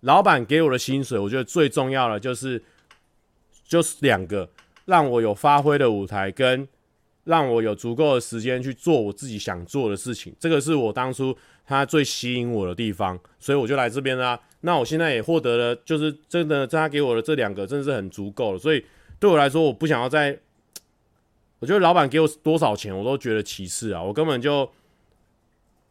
[0.00, 2.62] 老板给我的薪水，我觉得最重要的就是
[3.64, 4.48] 就是两个，
[4.84, 6.68] 让我有发挥的舞台，跟
[7.28, 10.34] 让我有足够的时间去做我自己想做的事情。
[10.40, 14.38] 这个是我当初他最吸引我的地方，所以我就来这边啦。
[14.62, 18.58] 那我现在也获得了，就是真的他给我的这两个，真的是很足够了。
[18.58, 18.84] 所以
[19.20, 20.38] 对我来说，我不想要再，
[21.58, 24.68] 我觉得老板给我多少钱，我都觉得其次啊，我根本就。”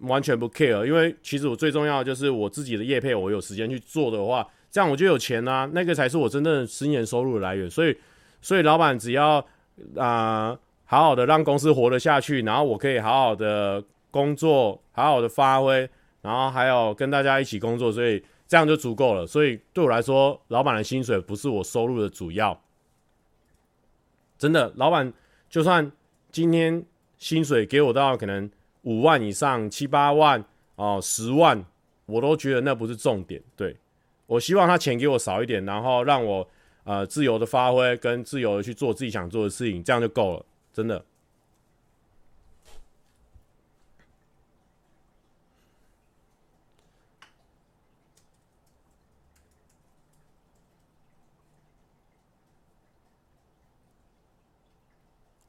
[0.02, 7.68] 完全不 care，因为其实我最重要的就是我自己的业配，我有时间去做的话，这样我就有钱啊，那个才是我真正的十年收入的来源。
[7.68, 7.98] 所以，
[8.40, 9.44] 所以老板只要
[9.96, 10.56] 啊、
[10.88, 15.88] 好好的让公司活得下去，然后我可以好好的工作，好好的发挥，
[16.24, 19.28] 然后还有跟大家一起工作，所以这样就足够了。
[19.28, 22.60] 所以对我来说，老板的薪水不是我收入的主要。
[24.40, 25.14] 真的，老板
[25.48, 25.92] 就算
[26.32, 26.84] 今天
[27.20, 28.50] 薪水给我到可能。
[28.84, 30.42] 五万以上，七八万
[30.76, 31.62] 哦，十万，
[32.06, 33.42] 我都觉得那不是重点。
[33.54, 33.76] 对，
[34.28, 36.48] 我希望他钱给我少一点，然后让我
[36.86, 40.46] 呃自由的发挥，跟自由的去做自己想做的事情，这样就够了，
[40.78, 41.04] 真的。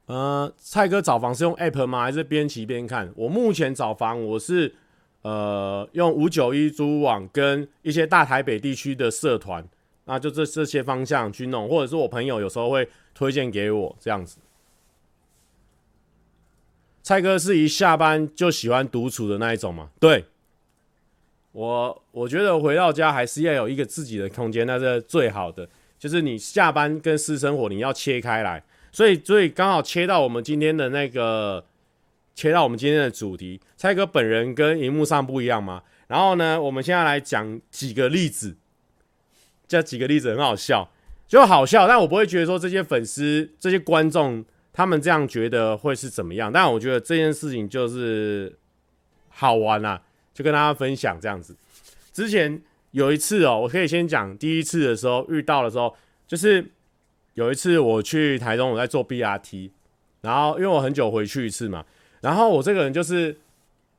[0.07, 2.05] 呃，蔡哥找房是用 App 吗？
[2.05, 3.13] 还是边骑边看？
[3.15, 4.75] 我目前找房，我是
[5.21, 9.69] 呃，用五九一租网跟一些大台北地区的社团，
[10.07, 14.39] 那就这这些方向去弄，或者是我朋友有时候会推荐给我这样子。
[17.09, 19.89] 蔡哥是一下班就喜欢独处的那一种嘛？
[19.99, 20.27] 对，
[21.53, 25.67] 我我觉得回到家还是要有一个自己的空间，那是最好的。
[25.99, 31.65] 就是你下班跟私生活你要切开来，所以所以刚好切到我们今天的那个，
[32.35, 33.59] 切到我们今天的主题。
[33.75, 35.83] 蔡哥本人跟荧幕上不一样吗？
[36.09, 38.55] 然后呢，我们现在来讲几个例子，
[39.67, 40.91] 这几个例子很好笑，
[41.27, 44.45] 就好笑，但我不会觉得说这些粉丝、这些观众
[44.79, 46.53] 他们这样觉得会是怎么样。
[46.53, 48.57] 但我觉得这件事情就是
[49.29, 50.01] 好玩啊，
[50.33, 51.57] 就跟大家分享这样子。
[52.13, 52.63] 之前。
[52.93, 55.95] 有一次哦，我可以先讲第一次的时候遇到的时候，
[56.27, 56.65] 就是
[57.35, 59.71] 有一次我去台中，我在做 BRT，
[60.23, 61.85] 然后因为我很久回去一次嘛，
[62.23, 63.37] 然后我这个人就是，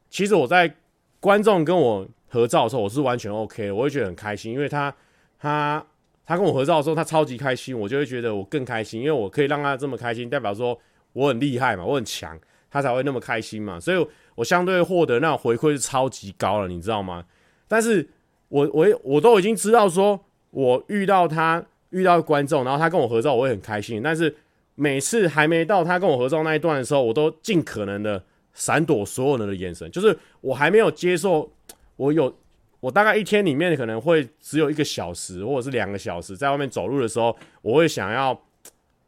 [0.09, 0.75] 其实我在
[1.19, 4.93] 观众跟我合照的时候，我是完全 OK，我会觉得很开心，因为他
[5.37, 5.85] 他
[6.29, 10.79] 他跟我合照的时候，他超级开心，我就会觉得我更开心，因为我可以让他这么开心，代表说
[11.13, 12.39] 我很厉害嘛，我很强，
[12.69, 17.25] 他才会那么开心嘛，所以我相对获得那种回馈是超级高了，你知道吗？
[17.67, 18.07] 但是。
[18.51, 24.01] 我我我都已经知道，说我遇到他遇到观众，然后他跟我合照，我会很开心。
[24.01, 24.35] 但是
[24.73, 28.23] 每次还没到他跟我合照那一段的时候，我都尽可能的
[28.55, 29.87] 闪躲所有人的眼神。
[29.91, 31.47] 就是我还没有接受，
[31.95, 32.35] 我有
[32.79, 38.39] 我大概一天里面可能会只有一个小时或者是两个小时在外面走路的时候，我会想要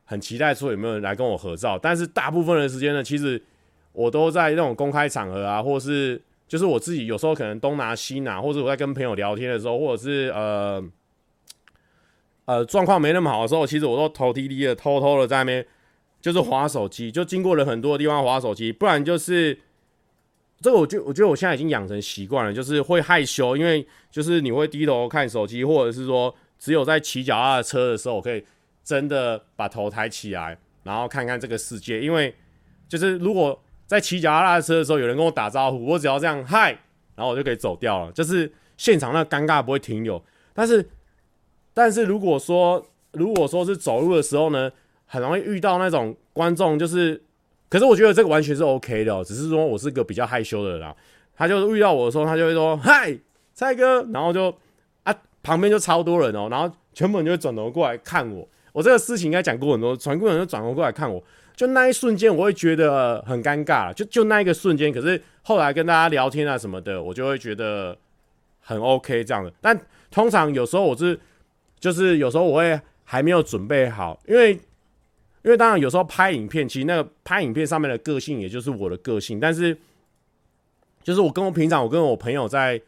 [0.05, 1.77] 很期待说有没有人来跟我合照。
[1.77, 3.41] 但是大部分的时间呢，其实
[3.93, 6.21] 我都在那种公开场合啊，或是。
[6.51, 10.83] 就是我自己有时候可能东拿西拿，或者我在跟朋友聊天的时候，或者是呃
[12.43, 15.65] 呃状况没那么好的时候，其实我都头低低的，偷偷的在那边
[16.19, 19.57] 就是滑手机，就经过了很多的地方滑手机，不然就是
[20.61, 28.43] 这个，我就我觉得我现在已经养成习惯了，就是会害羞，因为就是你会低头看手机，或者是说只有在骑脚踏车的时候，我可以
[28.83, 32.33] 真的把头抬起来，然后看看这个世界，因为
[32.87, 33.61] 就是如果。
[33.87, 36.69] 在骑脚踏车的时候，有人跟我打招呼，我只要这样嗨，
[37.13, 38.11] 然后我就可以走掉了。
[38.13, 40.23] 就是现场那尴尬不会停留。
[40.53, 40.89] 但是，
[41.73, 44.71] 但是如果说如果说是走路的时候呢，
[45.05, 47.21] 很容易遇到那种观众，就是，
[47.71, 50.93] 可是我觉得这个完全是 OK 的喔，只是说我是个比较害羞的人啊。
[51.37, 53.17] 他就是遇到我的时候，他就会说嗨，
[53.53, 54.53] 蔡哥，然后就
[55.03, 58.45] 啊旁边就超多人喔，然后全部人就会转头过来看我。
[58.73, 61.23] 我这个事情应该讲过很多，全部人就转头过来看我。
[61.55, 63.93] 就那一瞬间，我会觉得很尴尬。
[63.93, 67.97] 就就那一个瞬间，可是后来跟大家聊天啊什么的，我就会觉得
[68.59, 69.51] 很 OK 这样的。
[69.61, 69.79] 但
[70.09, 71.17] 通常有时候我是，
[71.79, 74.59] 就是有时候我会还没有准备好，因为
[75.43, 79.39] 因为当然有时候拍影片，其实那个拍影片上面的个性，也就是我的个性。
[79.39, 79.77] 但是
[81.03, 82.81] 就是我跟我平常我跟我朋友在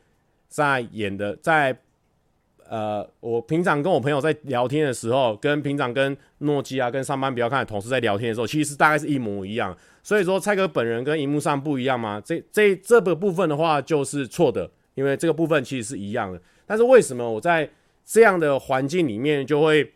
[0.47, 1.77] 在演的在。
[2.69, 9.77] 呃，我平常跟我朋友在聊天的时候，跟平常跟诺基亚、跟上班比较看的同事在聊天的时候，其实大概是一模一样。
[10.01, 12.19] 所以说，蔡哥本人跟荧幕上不一样吗？
[12.25, 16.41] 这这这个部分的话就是错的，因为这个部分其实是一样的。
[16.65, 17.69] 但是为什么我在
[18.05, 19.93] 这样的环境里面就会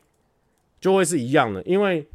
[0.80, 1.64] 就会是一样的？
[1.64, 2.06] 因为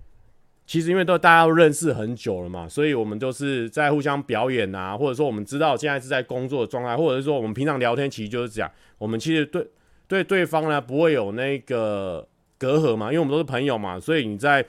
[0.67, 8.71] 其实因为都大家都认识很久了嘛，所以我们都是在互相表演啊，或者说我们知道现在是在工作的状态，或者是说我们平常聊天其实就是这样。
[8.99, 9.67] 我们其实对。
[10.09, 14.63] 对对方呢，不会有那个隔阂嘛，因为我们都是朋友嘛，所以你在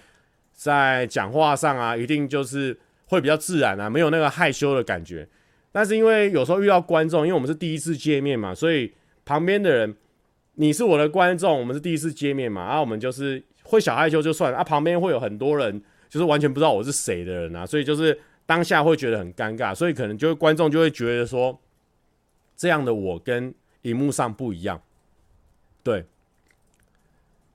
[0.53, 5.27] 在讲话上啊，一定就是会比较自然啊，没有那个害羞的感觉。
[5.69, 8.93] 但是因为有时候遇到观众，因为我们是第一次见面嘛，所以
[9.25, 9.93] 旁边的人，
[10.53, 13.43] 你是我的观众，我们是第一次见面嘛，然后我们就是
[13.73, 21.59] 会小害羞就算了啊，旁边会有很多人，就是完全不知道我是谁的人啊，所以就是当下会觉得很尴尬，所以可能就会观众就会觉得说，
[22.55, 23.51] 这样的我跟
[23.81, 24.79] 荧幕上不一样。
[25.81, 26.05] 对，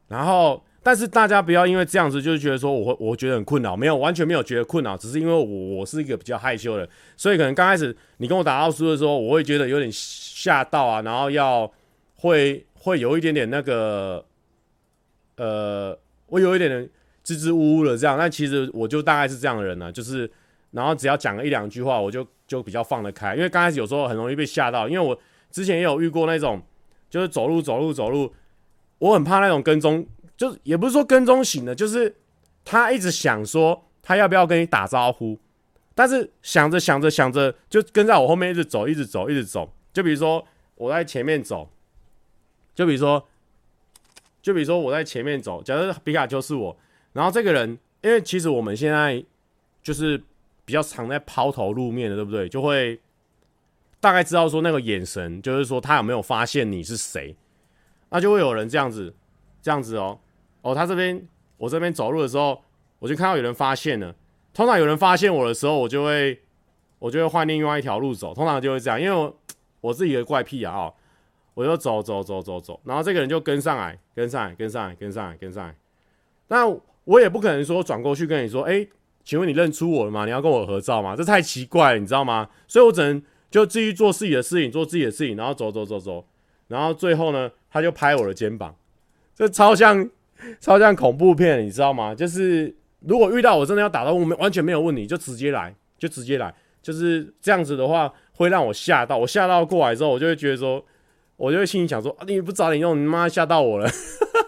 [0.08, 11.72] 然后，但是大家不要因为这样子就觉得说我会，我觉得很困扰，没有，完全没有觉得困扰，只是因为我我是一个比较害羞的，所以可能刚开始你跟我打奥数的时候，我会觉得有点吓到啊，然后要
[12.16, 14.24] 会会有一点点那个，
[15.36, 15.98] 呃，
[16.28, 16.88] 我有一点点
[17.22, 20.30] 支支吾吾的这样，但其实我就大概是这样的人呢、就是
[20.70, 25.18] 然后只要讲了一两句话，我就就比较放得开，因为刚开始有时候很容易被吓到，因为我
[25.50, 26.62] 之前也有遇过那种。
[27.10, 28.34] 就是走路走路走路，
[28.98, 30.06] 我很怕那种跟踪，
[30.36, 32.14] 就是也不是说跟踪型的，就是
[32.66, 35.38] 他一直想说他要不要跟你打招呼，
[35.94, 39.72] 但是想着想着想着就跟在我后面一直走一直走一直走。
[39.90, 41.70] 就比如说我在前面走，
[42.74, 43.26] 就比如说，
[44.48, 46.74] 就比如说我在前面走，假设皮卡丘是我，
[47.12, 49.22] 然后这个人，因为其实我们现在
[49.82, 50.16] 就是
[50.64, 52.48] 比较常在抛头露面的，对不对？
[52.48, 52.98] 就会。
[54.00, 57.34] 大概知道说那个眼神，就是说他有没有发现你是谁，
[58.10, 59.12] 那就会有人这样子，
[59.60, 60.16] 这样子哦，
[60.62, 61.20] 哦，他这边
[61.56, 62.62] 我这边走路的时候，
[63.00, 64.14] 我就看到有人发现了。
[64.54, 66.40] 通常有人发现我的时候，我就会
[67.00, 69.36] 我就会换另外一条路走，通常就会这样，因为我
[69.80, 70.94] 我自己的怪癖啊，哦，
[71.58, 75.74] 我就走走走走走，然后这个人就跟上来，跟上来，跟上来，跟上来，跟上来。
[76.46, 76.68] 那
[77.04, 78.86] 我也不可能说转过去跟你说，哎，
[79.24, 80.24] 请问你认出我了吗？
[80.24, 81.16] 你要跟我合照吗？
[81.16, 82.48] 这太奇怪了，你知道吗？
[82.68, 83.20] 所以我只能。
[83.50, 86.22] 就继续做自己的事情，做自己的事情，然后走走走走，
[86.66, 88.76] 然后最后呢，他就拍我的肩膀，
[89.34, 90.06] 这超像
[90.60, 92.14] 超像恐怖片，你知道吗？
[92.14, 99.16] 就是如果遇到我真的要打到我，完全没有问题，就直接来，就直接来，就是这样子的话，会让我吓到。
[99.16, 100.84] 我吓到过来之后，我就会觉得说，
[101.38, 103.88] 我就会心里想说，你不早点用，你妈吓到我了。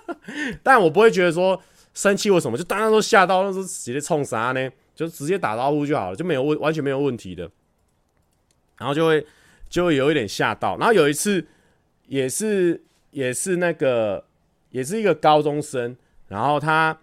[0.62, 1.59] 但我不会觉得说
[1.95, 4.70] 生气或什么，就当然说吓到，那时候直接冲啥呢？
[4.95, 7.51] 就直接打招呼就好了，就没有问，完全没有问题的。
[8.76, 9.24] 然后就会
[9.68, 11.47] 就会有一点吓到，然后有一次
[12.07, 12.82] 也是
[13.12, 14.24] 也是那个
[14.70, 15.97] 也是一个高中生，
[16.28, 16.99] 然后他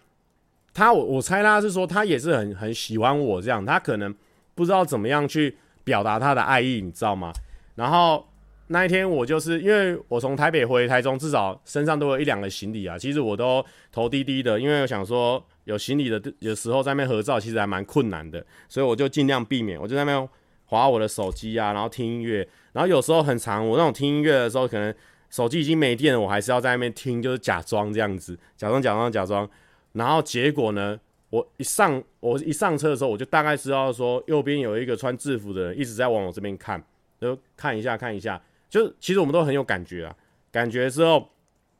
[0.73, 4.13] 他我我猜他是说他也是很很喜欢我这样，他可能
[4.53, 7.31] 不知道怎么样去表达他的爱意，你知道吗？
[7.75, 8.27] 然后
[8.67, 20.29] 那一天我就是因为我从台北回台中，至少身上都有一两个行李啊，其实我都头低低的，因为我想说有行李的有时候在那边合照其实还蛮困难的，所以我就尽量避免，我就在那边。
[20.69, 24.93] 滑我的手机啊，然后听音乐，然后有时候很长，我那种听音乐的时候，可能
[25.29, 29.49] 手机已经没电了，我还是要在那边听，就是假装这样子，假装假装假装，
[29.93, 30.99] 然后结果呢，
[31.29, 36.83] 我一上我一上车的时候，我就大概知道说右边有一个穿制服的人一直在往我这边看，
[37.21, 38.37] 就看一下看一下，
[38.69, 40.15] 就其实我们都很有感觉啊，
[40.51, 41.29] 感觉之后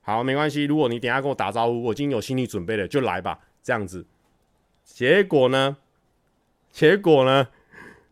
[0.02, 4.06] 好没关系，如果你等下跟我打招呼，我已经有心理准备了，就来吧，这样子，
[4.84, 5.78] 结果呢，
[6.72, 7.48] 结果呢？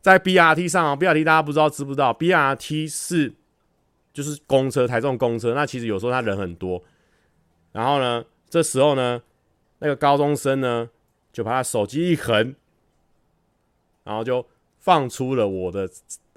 [0.01, 3.33] 在 BRT 上啊，BRT 大家不知道知不知道？BRT 是
[4.13, 5.55] 就是公车，台中公车。
[5.55, 6.83] 那其实有时候他人很多，
[7.71, 9.19] 然后呢，这时候呢，
[9.79, 10.87] 那个高中生呢，
[11.33, 12.53] 就把他手机一横，
[14.03, 14.47] 然后就
[14.77, 15.89] 放出了我的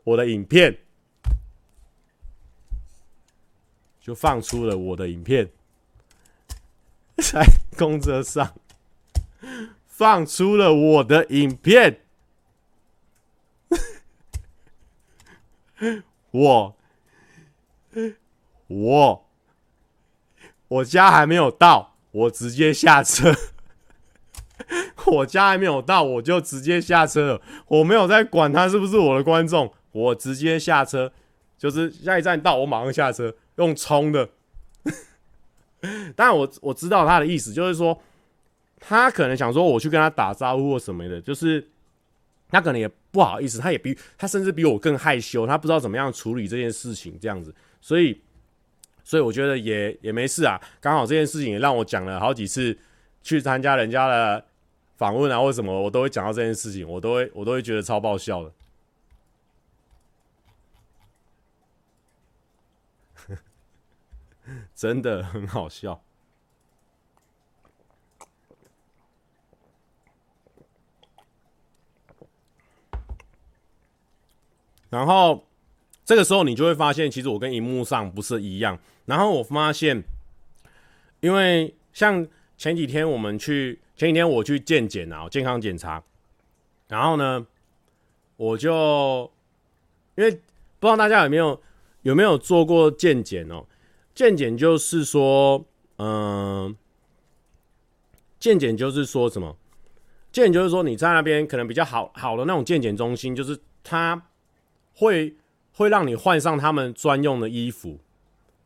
[0.05, 0.75] 我的影片，
[4.09, 5.51] 就放出了我的影片，
[7.19, 7.45] 在
[7.77, 8.55] 公车上
[9.87, 12.01] 放出了我的影片。
[16.31, 16.77] 我，
[18.69, 19.29] 我，
[20.69, 23.35] 我家还没有到，我直接下车。
[25.05, 27.43] 我家还没有到，我就直接下车了。
[27.67, 31.13] 我没有在管他是不是我的观众，我直接下车，
[31.59, 34.29] 就是下一站到，我马上下车，用冲的。
[36.17, 37.97] 当然，我我知道他的意思，就是说
[38.81, 41.69] 他可能想说我去跟他打招呼或什么的，就是。
[42.51, 48.19] 他可能也不好意思，他也比他甚至比我更害羞，他不知道怎么样处理这件事情，这样子，所以，
[49.05, 50.59] 所以我觉得也也没事啊。
[50.81, 52.75] 刚好这件事情也让我讲了好几次，
[53.23, 54.43] 去参加人家的
[54.97, 58.51] 访问啊，或什么，我都会讲到这件事情，我都会我都会觉得超爆笑的，
[64.79, 66.01] 真的很好笑。
[74.89, 75.45] 然后
[76.05, 78.79] 这个时候你就会发现，其实我跟荧幕上不是一样。
[79.07, 80.01] 然后我发现，
[81.19, 82.25] 因为像
[82.57, 86.01] 前几天我们去，前几天我去健检啊，健康检查。
[86.87, 87.45] 然后呢，
[88.37, 89.29] 我就
[90.15, 90.31] 因为
[90.79, 91.61] 不知道大家有没有
[92.03, 93.67] 有没有做过健检哦？
[94.19, 95.65] 健检就是说，
[95.99, 96.75] 嗯，
[98.41, 99.57] 健检就是说什么？
[100.33, 104.21] 健检就是说你在那边可能比较好好的那种健检中心，就是他。
[104.95, 105.37] 会
[105.75, 108.01] 会让你换上他们专用的衣服，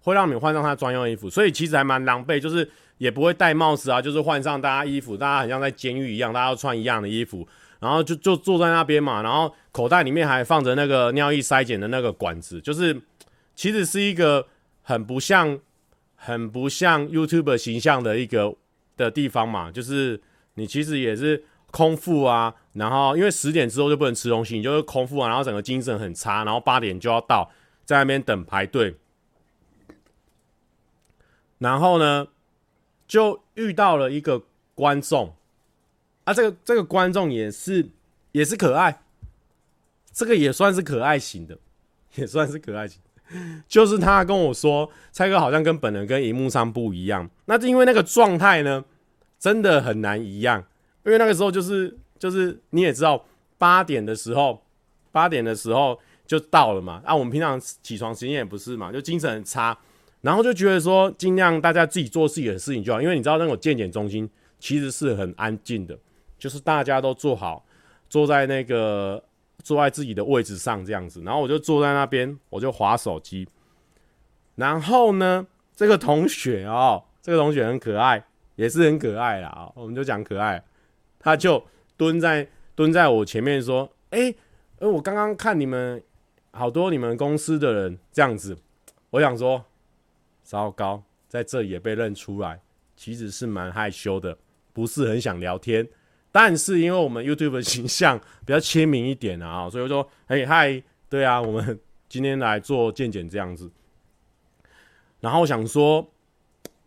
[0.01, 7.47] 会让你换上他专用衣服，所以其实还蛮狼狈，就是也不会戴帽子啊，就是换上大家衣服，大家很像在监狱一样，大家要穿一样的衣服，
[7.81, 12.99] 然后就就坐在那边嘛，然后口袋里面还放着那个尿液筛检的那个管子，就是
[13.55, 14.47] 其实是一个
[14.83, 15.59] 很不像
[16.17, 18.55] 很不像 YouTuber 形象的一个
[18.97, 20.21] 的地方嘛，就是
[20.55, 21.45] 你其实也是。
[21.73, 27.51] 空腹啊，然后因为十点之后就不能吃东西，你就是空腹啊，然后整个精神很差，然后八点就要到，
[27.87, 28.95] 在那边等排队，
[31.57, 32.29] 然后呢，
[33.09, 34.43] 就遇到了一个
[34.75, 35.35] 观众，
[36.25, 37.89] 啊，这个这个观众也是
[38.33, 39.01] 也是可爱，
[40.13, 41.59] 这个也算是可爱型的，
[42.17, 43.01] 也算是可爱型，
[43.69, 48.85] 就是他跟我说，蔡哥好像跟本人跟荧幕上不一样，那是因为那个状态呢，
[49.39, 50.65] 真的很难一样。
[51.05, 53.25] 因为那个时候就是就是你也知道，
[53.59, 54.63] 八点的时候，
[55.11, 57.03] 八点的时候就到了嘛。
[57.05, 59.77] 啊，我们平常起床时间也不是嘛，就精神很差，
[60.21, 64.31] 然后就觉得说尽量大家自己做自己的事情就好，因为你知道那种健检中心
[64.61, 65.99] 其实是很安静的，
[66.39, 67.65] 就是大家都坐好，
[68.09, 69.23] 坐在那个
[69.63, 73.49] 坐在自己的位置上这样子，然后我就坐在那边，我就划手机，
[74.57, 78.25] 然后呢，这个同学哦，这个同学很可爱，
[78.57, 80.63] 也是很可爱啦，哦，我们就讲可爱，
[81.19, 81.65] 他就
[81.97, 84.35] 蹲在蹲在我前面说，哎，
[84.79, 86.03] 呃，我刚刚看你们
[86.51, 88.59] 好多你们公司的人这样子，
[89.11, 89.65] 我想说，
[90.43, 92.61] 糟糕，在这也被认出来，
[92.97, 94.37] 其实是蛮害羞的，
[94.73, 95.89] 不是很想聊天，
[96.33, 101.79] 但是因为我们 YouTube 的形象比较亲民一点啊， 所以我说，哎嗨，对啊，我们
[102.09, 103.71] 今天来做健检这样子。
[105.21, 106.11] 然后想说，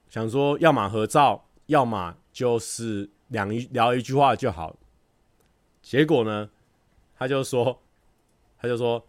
[0.10, 4.76] 想说，要么合照，要么就是两一聊一句话就好。
[5.82, 6.50] 结果呢，
[7.18, 7.80] 他就说，
[8.60, 9.06] 他就说，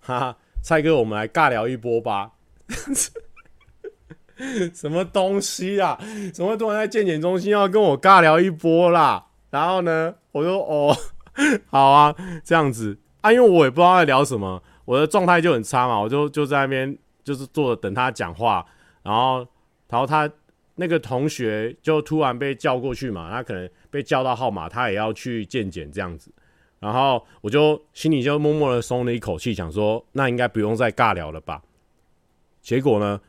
[0.00, 2.32] 哈哈，蔡哥，我们来尬聊一波吧。
[4.72, 6.00] 什么东西啊？
[6.32, 9.26] 怎么突然在健检中心要跟我尬聊一波啦？
[9.52, 10.96] 然后呢，我说哦，
[11.70, 16.98] 好啊，这样子啊，因为我也不知道在聊什么，我的状态就很差嘛，我就就在那边。
[17.24, 18.66] 就是坐着等他讲话，
[19.04, 19.46] 然后，
[19.88, 20.28] 然后他
[20.74, 26.32] 那个同学就突然被叫过去嘛，他可能被叫到号码，他也要去见检这样子，
[26.80, 31.62] 然后我就心里就默默的松了一口气，想说那应该不用再尬聊了吧。
[32.60, 33.20] 结果呢，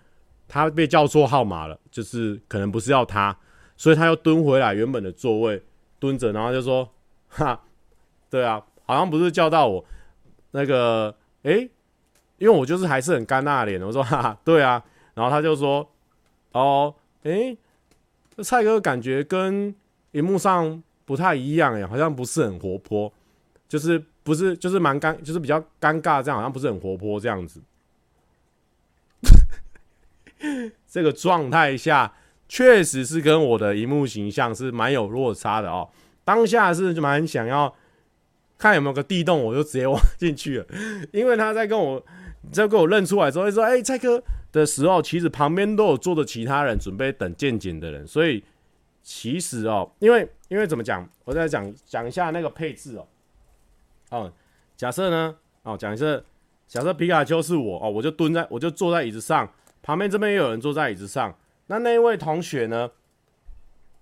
[0.47, 3.38] 他被叫错号码了，就是可能不是要他，
[3.78, 5.61] 所以他又蹲回来原本的座位
[6.04, 6.89] 蹲着，然后就说
[7.30, 7.62] 哈，
[8.30, 9.86] 对啊，好像不是叫到我
[10.51, 11.70] 那个，诶。
[12.39, 14.84] 因为我就是还是很尴尬脸，我说哈哈，对啊，
[15.14, 15.89] 然后他就说，
[16.51, 17.58] 哦，诶，
[18.36, 19.74] 这蔡哥感觉跟
[20.12, 23.14] 荧幕上不太一样诶，好像不是很活泼，
[23.70, 27.62] 就是不是就是蛮尴，就是比较尴尬这样，好像不是很活泼这样子。
[30.86, 32.14] 这个状态下
[32.48, 35.89] 确实是跟我的荧幕形象是蛮有落差的哦。
[36.24, 37.74] 当下是蛮想要
[38.58, 40.66] 看有没有个地洞，我就直接挖进去了，
[41.12, 42.04] 因为他在跟我。
[42.52, 44.22] 这给我认出来之后，说：“哎、蔡哥
[44.52, 48.06] 的时候，其实旁边都有坐着其他人，准备等健检的人。
[48.06, 48.44] 所以
[49.02, 53.08] 其实哦，因为因为怎么讲，我再讲讲一下那个配置哦。
[54.10, 54.34] 哦，
[54.76, 55.34] 假设呢，
[55.64, 56.22] 哦，讲一下，
[56.68, 59.50] 假设皮卡丘是我哦，我就蹲在，我就坐在椅子上，
[59.82, 61.34] 旁边这边也有人坐在椅子上。
[61.68, 62.91] 那那位同学呢，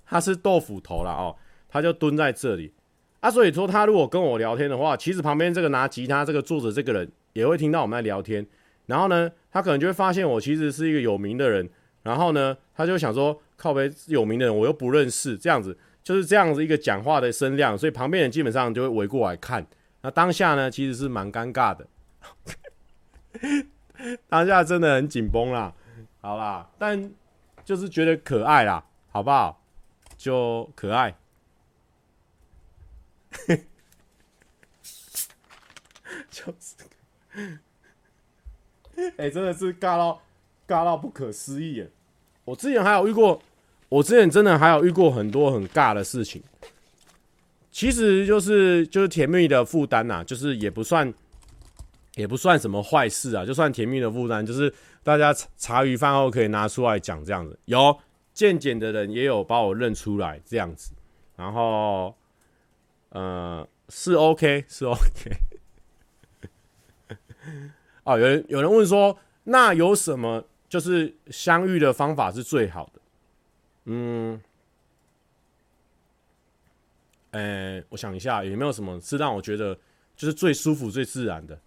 [0.06, 1.36] 他是豆腐头了哦，
[1.70, 2.74] 他就蹲在这里。
[3.20, 8.46] 啊，所以说他如果跟我聊天的话，其实旁边这个拿吉他这个坐着这个人。”也会听到我们在聊天，
[8.88, 11.70] 然后呢，他可能就会发现我其实是一个有名的人，
[12.04, 19.66] 然后呢，他就想说靠北有名的人我又不认识，这样子就是这样子一个讲话的声量，所以旁边人基本上就会围过来看。
[20.02, 21.88] 那当下呢，其实是蛮尴尬的，
[24.28, 25.74] 当下真的很紧绷啦，
[26.20, 27.10] 好啦，但
[27.66, 29.62] 就是觉得可爱啦，好不好？
[30.18, 31.16] 就可爱，
[36.30, 36.76] 就是。
[39.18, 40.22] 哎、真的是尬到
[40.68, 41.90] 尬到不可思议耶！
[42.46, 43.42] 我之前还有遇过，
[43.90, 46.44] 我之前真的还有遇过很多很尬的事情。
[47.72, 51.12] 其实就是就是甜蜜的负担呐，就是也不算
[52.16, 57.58] 也不算什么坏事啊，就算甜蜜的负担，就是大家茶余饭后可以拿出来讲这样子。
[57.66, 57.98] 有
[58.34, 60.92] 见检的人也有把我认出来这样子，
[61.36, 62.16] 然后
[63.10, 65.32] 呃是 OK 是 OK。
[68.04, 73.02] 哦，有人有人问说，那有什么就是相遇的方法是最好的？
[73.86, 74.42] 嗯，
[77.32, 79.76] 呃、我想一下，有没有什么是让我觉得
[80.16, 81.60] 就是最舒服、最自然的？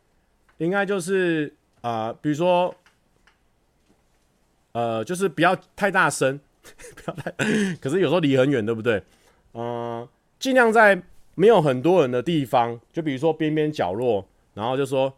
[0.58, 2.74] 应该就是啊、比如说，
[4.72, 6.40] 呃，就是不要太大声，
[6.96, 7.30] 不要太，
[7.80, 9.02] 可是有时候离很远，对不对？
[9.54, 11.02] 嗯、尽量在
[11.34, 15.12] 没有很多人的地方，就比如说边边角落，然后就说。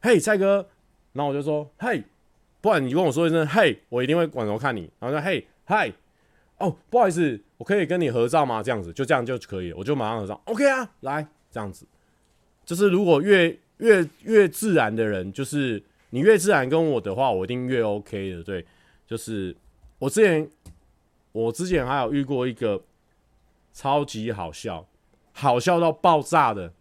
[0.00, 0.64] 嘿，蔡哥，
[1.12, 2.04] 然后我就说，嘿，
[2.60, 4.88] 不然你跟我说一声，嘿，我一定会转头看你。
[5.00, 5.92] 然后说，嘿，嗨，
[6.58, 8.62] 哦，不好意思，我可以跟你合照吗？
[8.62, 10.40] 这样子，就这样就可以了，我就马上合照。
[10.44, 11.84] OK 啊，来，这样子，
[12.64, 18.42] 就是如果越越越自然的人，就是你越自然跟我的话，我一定越 OK 的。
[18.42, 18.64] 对，
[19.06, 19.56] 就是
[19.98, 20.48] 我之前
[21.32, 22.82] 我之前还有遇过一个
[23.72, 24.86] 超级好笑，
[25.32, 26.72] 好笑到爆炸的。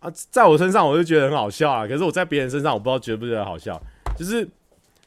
[0.00, 3.80] 啊，在我身上我就觉得很好笑啊，可是我在别人身上我不知道觉不觉得好笑。
[4.16, 4.46] 就是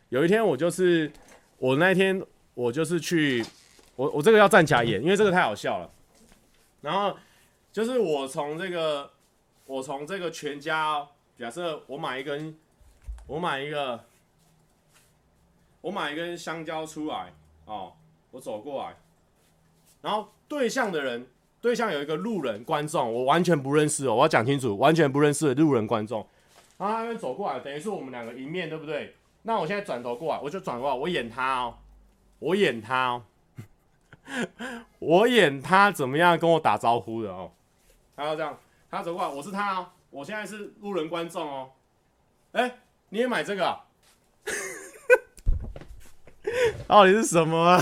[0.10, 1.12] 有一天我就是
[1.60, 2.20] 我那天
[2.56, 3.46] 我就是去
[3.96, 5.92] 我我这个要站起来演，因为这个太好笑了。
[6.82, 7.16] 然后
[7.72, 9.12] 就是我从这个，
[9.66, 11.08] 我从这个全家、
[11.38, 12.58] 假设我买一根，
[13.28, 14.04] 我买一个，
[15.82, 17.32] 我买一根香蕉出来
[17.66, 17.94] 哦，
[18.32, 18.96] 我走过来，
[20.02, 21.28] 然后对象的人，
[21.62, 26.26] 对象有一个路人观众，我完全不认识哦，我要讲清楚，完全不认识的路人观众，
[26.78, 29.16] 然后他走过来，等于是我们两个一面对不对？
[29.44, 31.78] 那我现在转头过来，我就转过来，我演他哦，
[32.40, 33.24] 我演他哦。
[35.00, 37.52] 我演他怎么样跟我打招呼的哦，
[38.20, 38.60] 他要这样，
[38.92, 41.70] 他走过来，我是他哦，我现在是路人观众哦，
[42.52, 43.86] 哎、你也买这个、啊？
[46.86, 47.82] 到底是什么啊？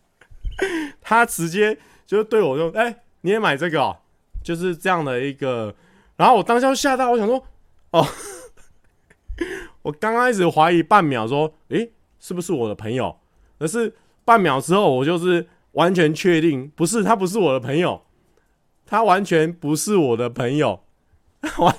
[1.00, 3.96] 他直接就对我说：“哎、你也买这个、哦？”
[4.44, 5.74] 就是这样的一个，
[6.16, 7.42] 然后我当下吓到，我想说
[7.92, 8.06] ：“哦，
[9.80, 13.18] 我刚开始怀疑半秒，说，诶、是不是我的朋友？”
[13.58, 13.96] 可是。
[14.22, 18.00] 半秒之后，我就是完全确定，不是他，不是我的朋友，
[18.90, 20.82] 他完全不是我的朋友，
[21.58, 21.72] 完，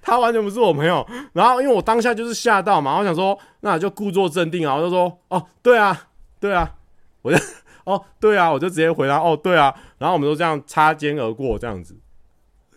[0.00, 1.06] 他完全不是我朋友。
[1.34, 6.08] 然后，因为我当下就是吓到嘛，我想说，那就故作镇定啊，我就说，哦，对啊，
[6.40, 6.74] 对啊，
[7.20, 7.38] 我就，
[7.84, 9.78] 哦，对啊，我就直接回答，哦，对啊。
[9.98, 11.94] 然后我们都这样擦肩而过，这样子，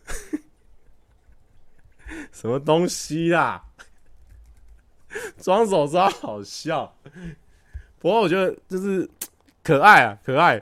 [2.33, 3.63] 什么东西啦？
[5.37, 6.93] 装手抓好笑。
[7.99, 9.09] 不过我觉得就是
[9.63, 10.61] 可爱啊，可爱，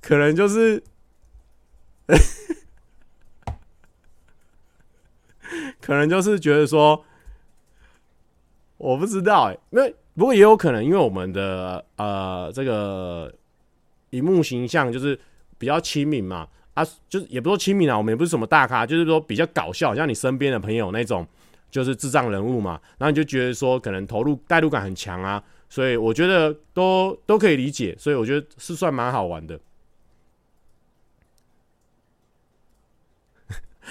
[0.00, 0.82] 可能就是，
[5.80, 7.04] 可能就是觉得说，
[8.76, 13.32] 我不知道哎、欸，因为不过也有可能，因为我们的呃这个
[14.10, 15.18] 荧幕形象就是
[15.58, 21.26] 比较亲民嘛，啊，就是也不说亲民啊，我们也不是什么大咖，就是说比较搞笑，像你身边的朋友那种，
[21.70, 25.42] 就是智障人物嘛，然后你就觉得说可能投入代入感很强啊。
[25.68, 29.58] 所以我觉得都都可以理解，所以我觉得是算蛮好玩的。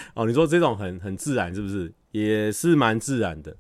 [0.16, 1.94] 哦，你说这种很很自然是不是？
[2.12, 3.56] 也是蛮自然的。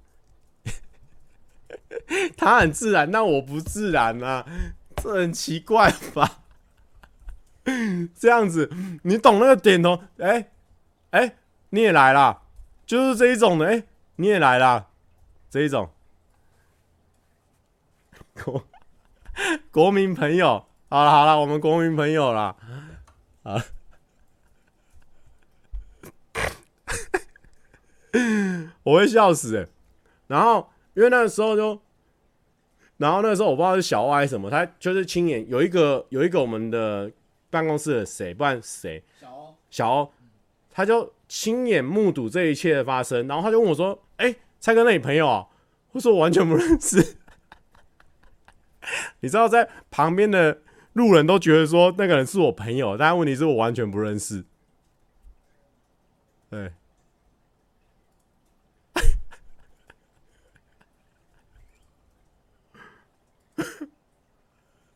[2.37, 4.45] 他很自然，那我不自然啊，
[4.97, 6.39] 这很奇怪吧？
[8.17, 8.69] 这样子，
[9.03, 10.01] 你懂那个点头？
[10.17, 10.49] 哎、欸、
[11.11, 11.35] 哎、
[11.69, 12.41] 你也来啦，
[12.85, 13.67] 就是这一种的。
[13.67, 13.83] 哎、
[14.17, 14.87] 你也来啦，
[15.49, 15.91] 这一种。
[18.43, 18.63] 国
[19.71, 22.55] 国民朋友，好了好了，我们国民朋友了，
[23.43, 23.63] 啊，
[28.83, 29.67] 我会笑死哎！
[30.27, 31.79] 然后因为那个时候就，
[32.97, 37.11] 然后那个时候我不知道是小欧还是什么，他就是亲眼有一个有一个我们的
[37.49, 39.03] 办公室的谁，不然谁？
[39.19, 40.13] 小欧，小欧，
[40.69, 45.47] 他就亲眼目睹这一切的发生，然后他就问我说：“哎、欸，蔡哥，那你朋友啊？”
[45.93, 47.17] 我说：“我完全不认识。
[49.21, 50.61] ”你知道，在旁边的
[50.93, 54.43] 路人都觉得说那个人是我朋友，但问题是我完全不认识。
[56.49, 56.73] 对，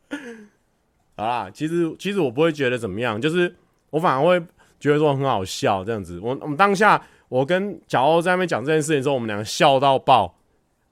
[1.16, 3.54] 好啦，其实其实我不会觉得怎么样，就是
[3.90, 4.38] 我反而会
[4.78, 6.20] 觉得说很好笑这样子。
[6.20, 10.36] 我我们当下我跟小欧在那边讲这件事情的时候，我们两个笑到爆，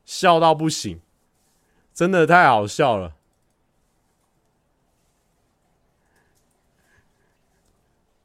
[0.04, 1.00] 笑到不行。
[1.92, 3.14] 真的太好笑了！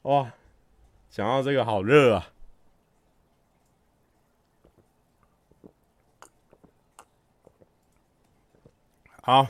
[0.02, 0.32] 哇，
[1.08, 2.32] 想到这个好热啊！
[9.22, 9.46] 好，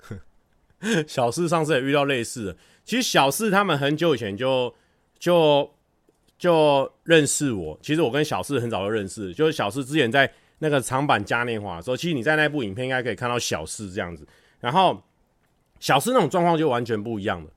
[1.06, 2.56] 小四上次也遇到类似的。
[2.84, 4.74] 其实小四他们很久以前就
[5.18, 5.74] 就。
[6.38, 14.24] 就认识我，其实我跟小四很早就认识，就是小四之前在那个长坂嘉年华的时候，其实你在那部影片应该可以看到小四这样子。
[14.60, 15.02] 然后
[15.80, 17.50] 小四那种状况就完全不一样了。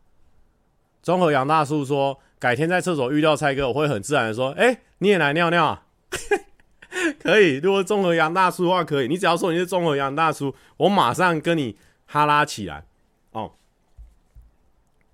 [1.03, 5.83] 综合杨大叔说，改天在厕所遇到蔡哥，我会很自然的说：“哎、你也来尿尿啊？”
[7.21, 9.07] 可以，如果综合杨大叔的话，可以。
[9.07, 11.77] 你只要说你是综合杨大叔，我马上跟你
[12.07, 12.83] 哈拉起来。
[13.31, 13.51] 哦，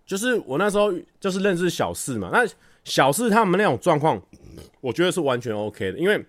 [0.06, 2.48] 就是我那时候就是认识小四嘛，那。
[2.88, 4.22] 小四他们那种状况，
[4.80, 6.26] 我觉得是完全 OK 的，因为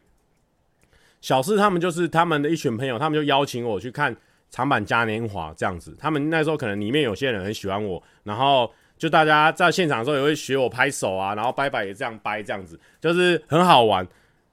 [1.21, 4.17] 小四他们就是他们的一群朋友，他们就邀请我去看
[4.51, 5.97] 长坂嘉年华这样子。
[5.97, 8.69] 他们那时候可能里面有些人很喜欢我，然后
[8.99, 14.07] 就大家在现场的时候也会学我拍手啊，然后拜拜也这样掰这样子，就是很好玩。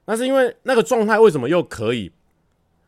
[0.06, 2.10] 那是因为那个状态为什么又可以？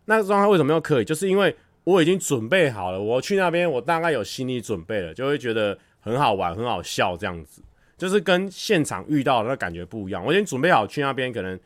[0.05, 1.05] 那个状态为什么又可以？
[1.05, 1.55] 就是因为
[1.85, 7.61] 我已经准备好了，我去那边我大概有心理准备了，就会觉得很好玩、很好笑这样子。
[7.97, 10.25] 就是跟现场遇到的那感觉不一样。
[10.25, 11.59] 我已经准备好去那边，可能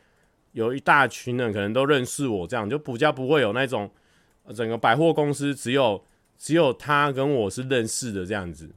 [0.53, 3.91] 有一大群人，可能都认识我，这样就比较不会有那种
[4.55, 6.03] 整个百货公司只有
[6.39, 8.71] 只有他跟我是认识的这样子。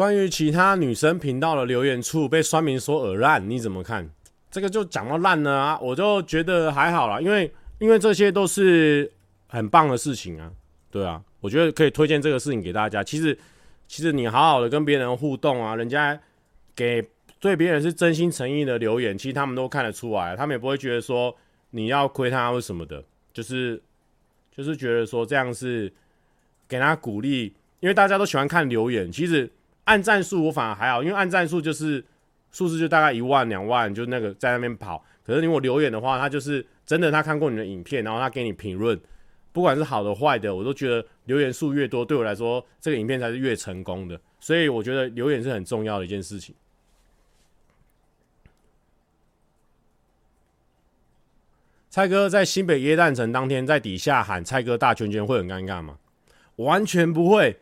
[0.00, 4.08] 关于其他女生频道的留言处被酸民说耳烂，你怎么看？
[4.50, 9.12] 这个就讲到烂了啊，我就觉得还好啦，因为因为这些都是
[9.46, 10.50] 很棒的事情啊，
[10.90, 13.04] 对啊，我觉得可以推荐这个事情给大家。
[13.04, 13.38] 其实
[13.86, 16.18] 其实你好好的跟别人互动啊，人家
[16.74, 17.06] 给
[17.38, 21.36] 对别人是真心诚意的留言，其实他们都看得出来，他们也不会觉得说
[21.72, 23.78] 你要亏他或什么的，就是
[24.50, 25.92] 就是觉得说这样是
[26.66, 29.52] 给他鼓励，因为大家都喜欢看留言，其实。
[29.90, 32.04] 按战术我反而还好，因为按战术就是
[32.52, 35.04] 数字就大概一万两万，就那个在那边跑。
[35.24, 38.96] 可是如果留言的话，他就是真的他看过你的影片，然后他给你评论，
[39.50, 44.20] 不管是好的坏的，我都觉得留言数越多，对我来说这个影片才是越成功的。
[44.38, 46.54] 所以我觉得留言是很重要的一件事情。
[51.88, 55.98] 蔡哥在新北耶诞城当天在底下喊“蔡哥大圈圈”会很尴尬吗？
[56.56, 57.58] 完全不会，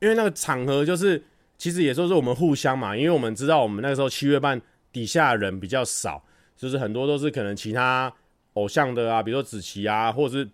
[0.00, 1.22] 因为那个场合就是。
[1.58, 4.60] 其实也说是我们互相嘛，因为我们知道我们那个时候七月半
[4.92, 6.22] 底下人比较少，
[6.56, 8.12] 就是很多都是可能其他
[8.54, 10.48] 偶像的啊，比如说子琪啊，或者是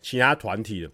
[0.00, 0.90] 其他团体的。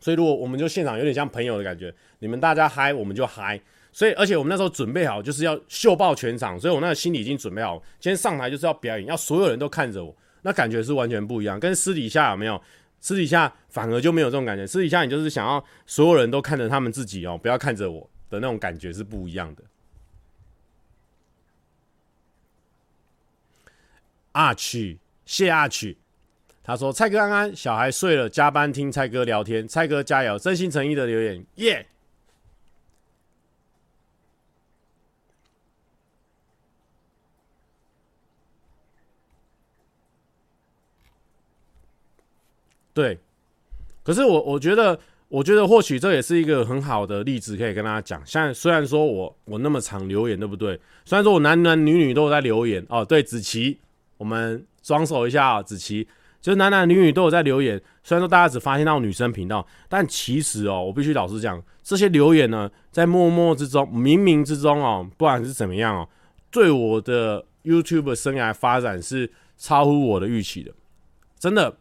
[0.00, 3.60] 所以如果我们就现场有点像朋友的感觉，你们大家嗨我们就嗨。
[3.92, 12.60] 所以而且我们那时候准备好就是要秀爆全场，所以我那个心里已经准备好，今天上台就是要表演，要所有人都看着我，那感觉是完全不一样，跟私底下有没有？
[13.00, 18.08] 私底下反而就没有这种感觉，私底下你就是想要所有人都看着他们自己哦，不要看着我。
[18.32, 19.62] 的那种感觉是不一样的。
[24.32, 25.98] 阿曲，谢阿曲，
[26.64, 31.86] 他说：“蔡哥安安，小孩睡了，加班听蔡哥聊天，蔡哥加油，真心诚意的留言，耶、”
[42.94, 43.18] 对，
[44.02, 44.98] 可是我我觉得。
[45.32, 48.20] 我觉得或许这也是一个很好的例子，可以跟大家讲。
[48.26, 50.78] 像虽然说我我那么常留言，对不对？
[51.06, 53.02] 虽然说我男男女女都有在留言哦。
[53.02, 53.78] 对，子琪，
[54.18, 56.06] 我们双手一下，子琪，
[56.42, 57.80] 就是男男女女都有在留言。
[58.02, 66.06] 虽然说大家只发现到女生频道，但其实哦，我必须老实讲，这些留言呢，在默默之中、冥冥之中哦，不管是怎么样哦，
[66.50, 70.70] 对我的 YouTube 生涯发展是超乎我的预期的，
[71.38, 71.78] 真的。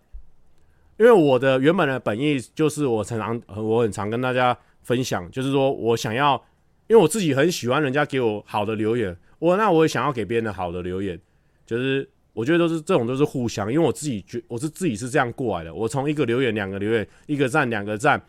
[1.01, 6.35] 因为我的原本的本意就是我常常我很常跟大家分享，就是说我想要，
[6.85, 11.19] 因为我自己很喜欢人家给我好的留言，我那我也想要给别人的好的留言，
[11.65, 18.21] 就是我觉得都是这种都是互相，因为我自己觉我是自己是这样过来的，我从一个留言两个留言一个赞两个赞，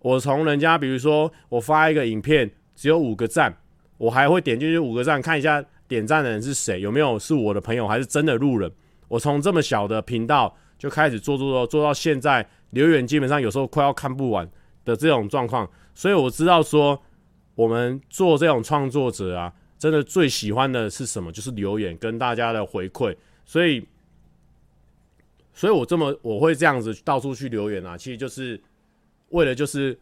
[0.00, 3.56] 我从人家比如说我发一个影片只有五个赞，
[3.98, 8.68] 我还会点进去五个赞看一下点赞的人是谁，有没有是我的朋友还是真的路人，
[9.06, 10.52] 我从这么小的频道。
[10.78, 14.48] 就开始做做做做到现在，留言基本上有时候快要看不完
[14.84, 17.00] 的这种状况，所以我知道说
[17.54, 21.32] 我们做这种创作者啊，真的最喜欢的是什么？
[21.32, 23.16] 就是留言跟大家的回馈。
[23.46, 23.86] 所以，
[25.52, 28.60] 所以我这么我会这样子到处去留言啊，其实就是
[29.28, 29.98] 为了就是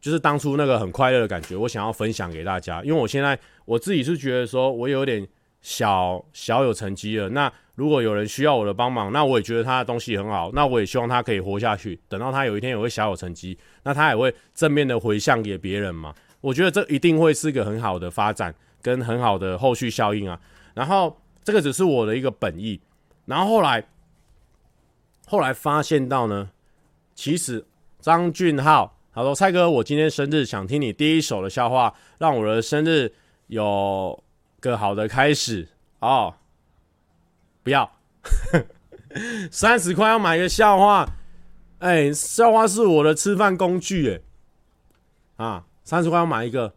[0.00, 2.82] 就是当初那个很快乐的感觉，我想要分享给大家。
[2.82, 5.26] 因为我现在我自己是觉得说我有点
[5.60, 7.52] 小小有成绩了，那。
[7.78, 11.96] 如果有人需要我的帮忙，那我也觉得他的东西很好，那我也希望他可以活下去。
[12.08, 16.12] 等到他有一天也会小有成绩，那他也会正面的回向给别人嘛。
[16.40, 18.52] 我觉得这一定会是一个很好的发展
[18.82, 20.40] 跟很好的后续效应啊。
[20.74, 22.80] 然后这个只是我的一个本意。
[23.26, 23.86] 然后后来
[25.28, 26.50] 后来发现到呢，
[27.14, 27.64] 其实
[28.00, 33.12] 张俊浩他说：“蔡哥，我今天生日，想听你第一首的笑话，让我的生日
[33.46, 34.20] 有
[34.60, 35.68] 个好的开始
[36.00, 36.34] 哦。”
[37.64, 37.90] 不要，
[39.50, 41.06] 三十块要买一个笑话，
[41.80, 44.22] 哎、笑话是我的吃饭工具，
[45.36, 46.72] 哎，啊，三十块要买一个，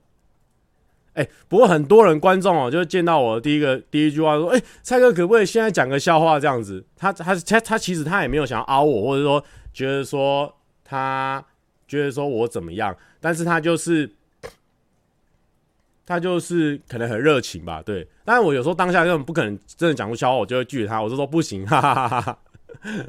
[1.13, 6.83] 哎、不过很多人观众哦，就见到我第一个第一句话说，哎、蔡哥可不可以现在讲个笑话这样子？
[6.97, 10.53] 他他他他其实他也没有想要凹我，或者说觉得说
[10.83, 11.41] 他
[11.87, 14.11] 觉得说我怎么样，但是他就是。
[16.05, 18.07] 他就是可能很热情吧，对。
[18.25, 22.39] 但是我有时候当下根本不可能真的讲出笑话，我就会拒绝他，我就说不行，哈哈哈哈。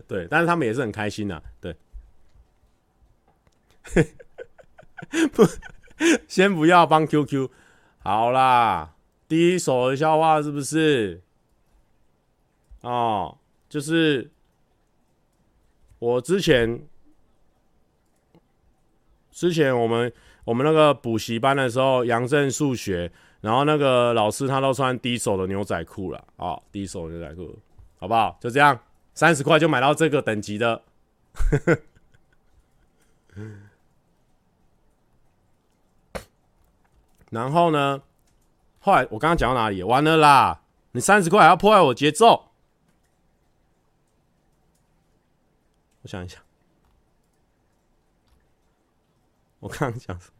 [0.07, 1.77] 对，但是他们也是很开心的，对。
[5.33, 5.43] 不，
[6.29, 7.49] 先不要帮 QQ，
[7.99, 8.95] 好啦，
[9.27, 11.21] 第一手的笑话是不是？
[12.83, 13.39] 哦，
[13.69, 14.31] 就是
[15.99, 16.87] 我之前，
[19.31, 20.13] 之前我们。
[20.45, 27.59] 我们那个补习班的时候，杨正数学，然后那个老师他都穿低手的牛仔裤了啊、低手牛仔裤，
[27.99, 28.37] 好不好？
[28.41, 28.79] 就这样，
[29.15, 30.83] 三十块就买到这个等级的。
[37.31, 38.03] 然后呢，
[38.81, 39.83] 后来我刚刚讲到哪里？
[39.83, 40.61] 完了啦！
[40.93, 42.51] 你三十块还要破坏我节奏？
[46.03, 46.43] 我想一想，
[49.61, 50.33] 我刚刚讲什么？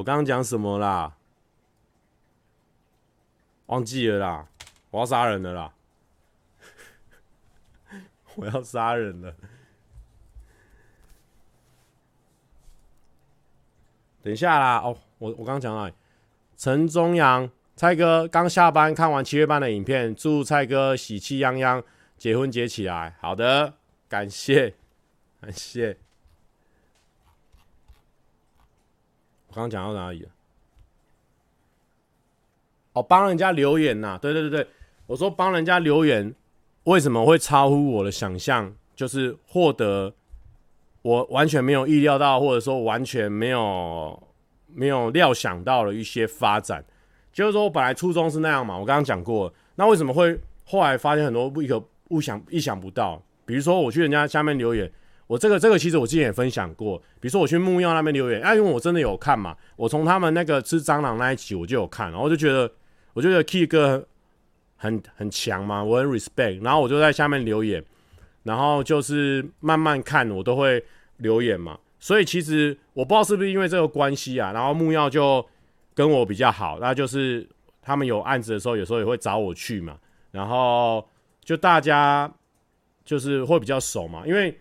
[0.00, 1.14] 我刚刚讲什么啦？
[3.66, 4.48] 忘记了啦！
[4.90, 5.74] 我要杀人了啦！
[8.34, 9.34] 我要杀人了！
[14.22, 14.78] 等一下啦！
[14.78, 15.94] 哦，我我刚刚讲到
[16.56, 21.84] 陈中阳，蔡哥刚下班看完七月半的影片，祝蔡哥喜气洋洋。
[22.16, 23.74] 结婚结起来，好的，
[24.08, 24.74] 感谢，
[25.42, 25.98] 感谢。
[29.50, 30.28] 我刚刚讲到哪里了？
[32.92, 34.66] 哦，帮人家留言呐、对对对对，
[35.06, 36.32] 我说帮人家留言，
[36.84, 38.72] 为什么会超乎我的想象？
[38.94, 40.14] 就是获得
[41.02, 44.22] 我完全没有意料到，或者说完全没有
[44.66, 46.84] 没有料想到的一些发展。
[47.32, 51.84] 就是说我本来初衷是那样嘛，我刚刚讲过，那为什么会后来发现很多不可？
[52.08, 54.90] 不想意想不到，比如说我去人家下面留言，
[55.30, 56.98] 我这个这个其实我之前也分享过。
[57.20, 62.68] 比如说我去木曜那边留言，啊，因为我真的有看嘛，我从他们那个吃蟑螂那一集我就有看，然后就觉得，
[63.12, 64.04] 我觉得 Key 哥
[64.76, 67.84] 很很强嘛，我很 respect，然后我就在下面留言，
[68.42, 70.84] 然后就是慢慢看我都会
[71.18, 75.46] 留言嘛，所以其实我不知道是不是因为这个关系啊，然后木曜就
[75.94, 77.48] 跟我比较好，那就是
[77.80, 79.96] 他们有案子的时候，有时候也会找我去嘛，
[80.32, 81.06] 然后。
[81.42, 82.30] 就大家
[83.04, 84.56] 就是会比较熟嘛，因为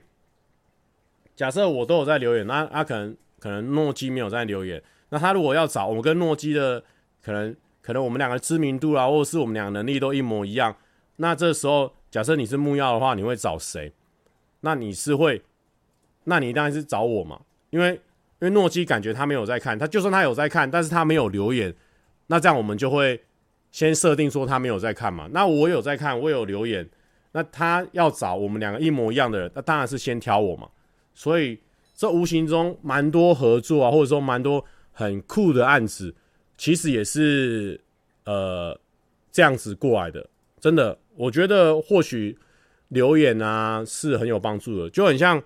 [1.39, 6.83] 假设我都有在留言，那他可能可能诺基没有在留言，那他如果要找我跟诺基的，
[7.23, 10.75] 可能可能我们两个知名度啊，或者是我们两个能力都一模一样，
[11.15, 13.93] 那这时候假设你是木曜的话，你会找谁？
[14.59, 15.41] 那你是会，
[16.25, 17.99] 那你当然是找我嘛，因为因
[18.41, 21.73] 为诺基感觉他没有在看，他就算他有在看，但是他没有留言，
[22.27, 23.21] 那这样我们就会。
[23.71, 26.89] 先设定说他没有在看嘛，那我有在看，我有留言，
[27.33, 30.67] 那他要找我们两个一模一样的人，那当然是先挑我嘛。
[31.19, 31.59] 所以
[31.93, 34.63] 这无形中蛮多合作啊，或者说蛮多
[34.93, 36.15] 很酷的案子，
[36.57, 37.77] 其实也是
[38.23, 38.79] 呃
[39.29, 40.29] 这样子过来的。
[40.61, 42.37] 真的，我觉得或许
[42.87, 45.43] 留言啊是很有帮助的，就很像，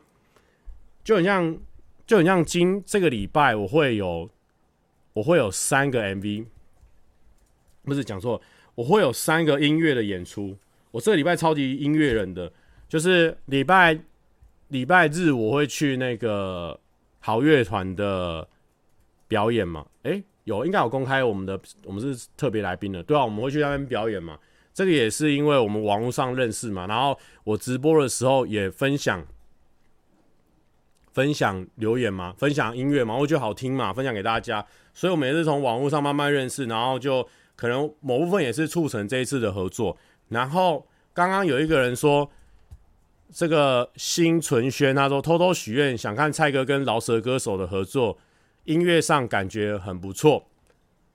[1.03, 1.57] 就很像，
[2.05, 4.29] 就很像今这个礼拜我会有
[5.13, 6.45] 我会有三个 MV。
[7.83, 8.39] 不是讲错，
[8.75, 10.55] 我会有三个音乐的演出。
[10.91, 12.53] 我这个礼拜超级音乐人的，
[12.87, 13.99] 就是礼拜
[14.73, 16.77] 礼拜日我会去那个
[17.19, 18.47] 好乐团的
[19.27, 19.85] 表演嘛。
[20.01, 24.37] 诶，有应该有公开我们的，我们是特别来宾的，对啊，我们会去那边表演嘛。
[24.73, 29.23] 这个也是因为我们网络上认识嘛，然后我直播的时候也分享
[31.11, 34.65] 分享留言嘛，分享音乐嘛，我觉得好听嘛，分享给大家。
[34.93, 37.25] 所以我们也是从网络上慢慢认识，然后就。
[37.55, 39.95] 可能某部分也是促成这一次的合作。
[40.29, 42.27] 然后刚刚有一个人说，
[43.33, 48.17] 这个新存轩他说偷偷许愿想看蔡哥跟饶舌歌手的合作，
[48.65, 50.45] 音乐上感觉很不错。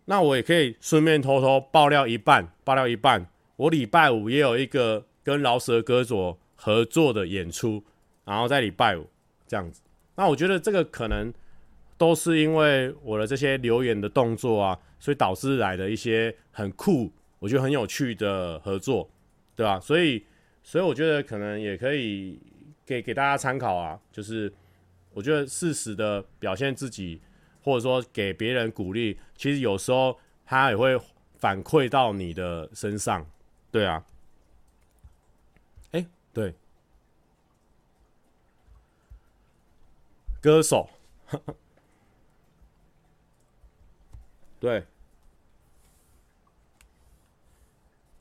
[0.07, 3.31] 那我也可以顺便偷偷爆料一半，爆料一半。
[3.57, 7.85] 我礼拜五也有一个跟饶舌歌手合作的演出，
[8.25, 9.09] 然后在礼拜五
[9.47, 9.81] 这样子。
[10.17, 11.33] 那我觉得这个可能。
[11.97, 17.11] 都是因为我的这些留言的动作啊，所以导致来的一些很酷，
[17.41, 19.11] 我觉得很有趣的合作，
[19.57, 19.81] 对吧？
[19.81, 20.25] 所以，
[20.69, 22.39] 所以我觉得可能也可以
[22.85, 24.53] 给给大家参考啊，就是
[25.15, 27.23] 我觉得适时的表现自己，
[27.63, 31.01] 或者说给别人鼓励，其实有时候他也会
[31.39, 33.27] 反馈到你的身上，
[33.71, 34.05] 对啊。
[35.93, 36.53] 哎，对，
[40.43, 40.87] 歌手。
[44.61, 44.85] 对，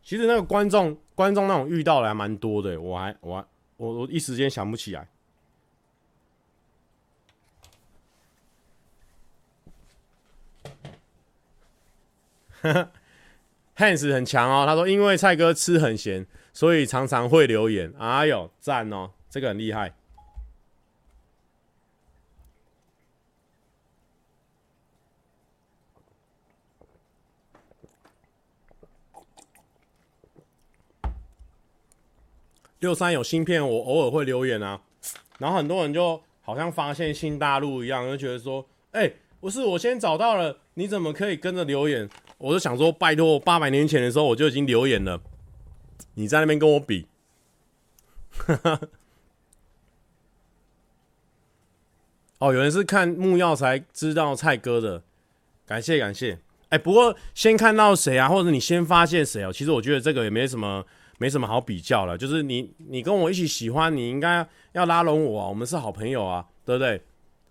[0.08, 3.46] 其实那个观众观众那种遇到的还蛮多的，我还我还
[3.76, 5.06] 我我一时间想不起来。
[13.76, 17.94] Hans 很强哦，他说因为蔡哥吃很咸，所以常常会留言。
[18.00, 19.94] 哎呦，赞哦，这个很厉害。
[32.80, 34.80] 六三有新片，我偶尔会留言啊，
[35.40, 42.08] 然后很多人就好像发现新大陆一样，就觉得说，哎、不是我先找到了，你怎么可以跟着留言？
[42.38, 45.20] 我就想说，拜托，八百年前的时候我就已经留言了，
[46.14, 47.08] 你在那边跟我比，
[48.30, 48.80] 哈 哈
[52.38, 55.02] 哦，有人是看木曜才知道蔡哥的，
[55.66, 56.38] 感谢感谢。
[56.70, 59.52] 哎、不过先看到谁啊，或者你先发现谁哦？
[59.52, 60.86] 其实我觉得这个也没什么。
[61.18, 67.02] 没什么好比较了，就是你你跟我一起喜欢，你应该要拉拢我啊，我们是好朋友啊，对不对？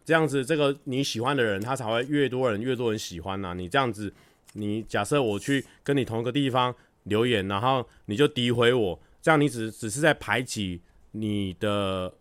[0.04, 4.12] 这样子，这个你喜欢的人，他才会越多人越多人喜欢呐、你这样子，
[4.52, 12.14] 你假设我去跟你同一个地方留言，然后你就诋毁我，这样你只只是在排挤你的、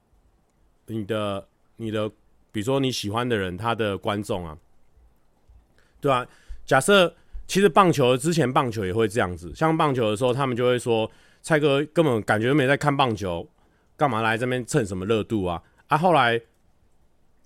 [0.87, 2.09] 你的、你的，
[2.51, 4.57] 比如说你喜欢的人他的观众啊，
[6.01, 6.25] 对啊，
[6.65, 7.13] 假设
[7.45, 11.07] 其实棒球之前棒球也会这样子，像棒球的时候，他们就会说。
[11.45, 13.47] 蔡哥根本感觉没在看棒球，
[13.95, 15.61] 干嘛来这边蹭什么热度啊？
[15.85, 16.41] 啊，后来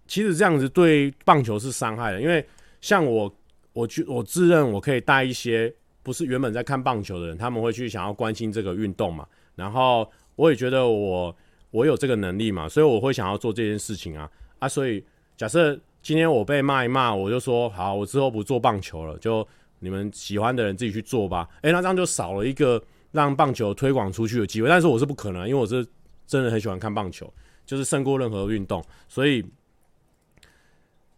[0.08, 2.48] 其实这样子对棒球是伤害的，因为
[2.80, 3.30] 像我，
[3.74, 5.72] 我觉我自认我可以带一些
[6.02, 9.28] 不是原本在看棒球的人，他们会去想要关心这个运动嘛。
[9.56, 11.36] 然后我也觉得我
[11.72, 14.70] 我有这个能力嘛，所以我会想要做这件事情啊啊！
[14.70, 15.04] 所以
[15.36, 19.46] 假设今天我被骂一骂，我就说好，我之后不做棒球了，就
[19.80, 21.50] 你们喜欢的人自己去做吧。
[21.64, 22.82] 诶，那这样就少了一个。
[23.12, 25.86] 让棒球推广出去的机会，但是我是不可能，因为我是
[26.28, 27.32] 真的很喜欢看棒球，
[27.66, 29.44] 就是胜过任何运动，所以，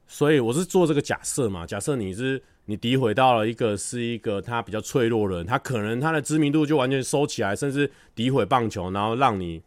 [0.08, 1.66] 所以我是做这个假设嘛。
[1.66, 9.62] 假设你是你诋毁到了一个是一个他比较脆弱的人，他可能他的知名度就完全收起来，甚至诋毁棒球，然后让你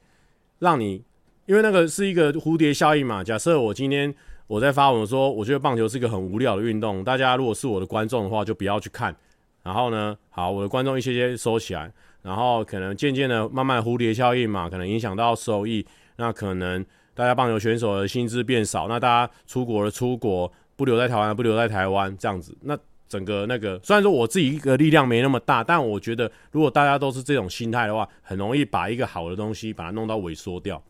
[0.61, 1.03] 让你，
[1.47, 3.22] 因为那个是一个蝴蝶效应嘛。
[3.22, 4.14] 假设我今天
[4.47, 9.14] 我在发文说，我觉得棒球是一个很无聊的运动，大家如果是我的观众的话，就不要去看。
[9.62, 11.93] 然后呢，好，我的观众一些些收起来。
[12.25, 15.87] 然后可能渐渐的，慢慢蝴蝶效应嘛，可能影响到收益。
[16.16, 22.57] 那可能大家棒球选手的薪资变少，那大家出国的出国，不留在台湾不留在台湾这样子。
[22.62, 30.83] 那整个那个，虽然说我自己一个力量没那么大，但我觉得如果大家都是这种心态的话，很容易把一个好的东西把它弄到萎缩掉。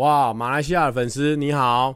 [0.00, 1.94] 哇，马来西亚的粉丝你好，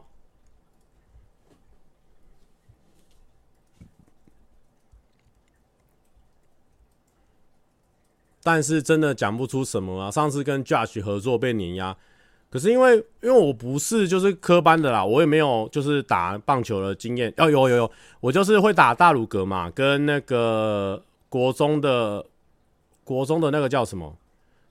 [8.43, 10.11] 但是真的讲不出什么啊。
[10.11, 11.97] 上次跟 Josh 合作被碾压，
[12.51, 17.33] 可是因为因为我不是就是科班的啦，我也没有就是打棒球的经验。
[17.37, 22.23] 哦，有有有，我就是会打大鲁格嘛，跟那个国中的
[23.03, 24.15] 国中的那个叫什么？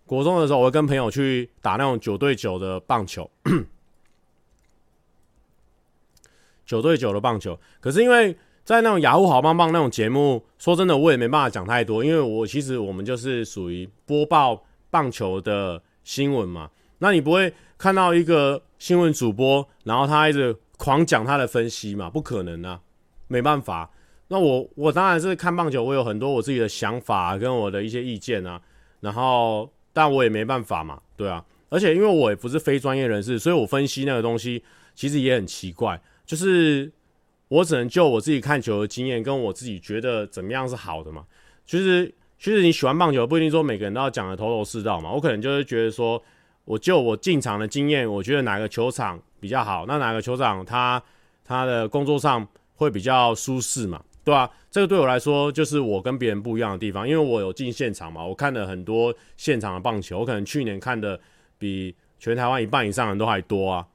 [0.06, 3.28] 国中的时候，我会跟朋友去打那种九对九的棒球，
[6.66, 7.58] 九对九的棒球。
[7.80, 16.70] 可是因为在那种雅虎好棒棒那种节目，说真的，我也没办法讲太多，因为我其实我们就是属于播报棒球的新闻嘛。
[16.98, 22.10] 那你不会看到一个新闻主播，然后他一直狂讲他的分析嘛？
[22.10, 22.80] 不可能啊，
[23.26, 23.90] 没办法。
[24.28, 28.60] 那我我当然是看棒球，我有很多我自己的想法跟我的一些意见啊，
[29.00, 29.70] 然后。
[29.94, 34.62] 但我也没办法嘛，对啊，而且因为我也不是非专业人士，所以我分析那个东西
[34.94, 36.92] 其实也很奇怪，就是
[37.48, 41.24] 我只能就我自己看球的经验，跟我自己觉得怎么样是好的嘛。
[41.64, 45.10] 其实，其实你喜欢棒球，不一定说每个人都要讲的头头是道嘛。
[45.10, 46.22] 我可能就是觉得说，
[46.64, 51.02] 我就我进场的经验，我觉得哪个球场比较好，那哪个球场他
[51.44, 54.02] 他的工作上会比较舒适嘛。
[54.24, 61.20] 对啊，这个对我来说就是我跟别人不一样的地方，因为我有进现场嘛，我看了很多现场的棒球，我可能去年看的
[61.58, 63.86] 比全台湾一半以上的人都还多啊，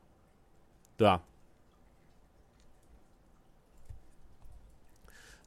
[0.95, 1.23] 对啊。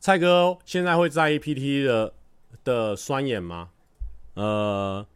[0.00, 2.12] 蔡哥现在会在意 PT 的
[2.64, 3.70] 的酸眼吗？
[4.34, 5.06] 呃，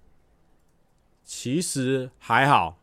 [1.24, 2.78] 其实还好，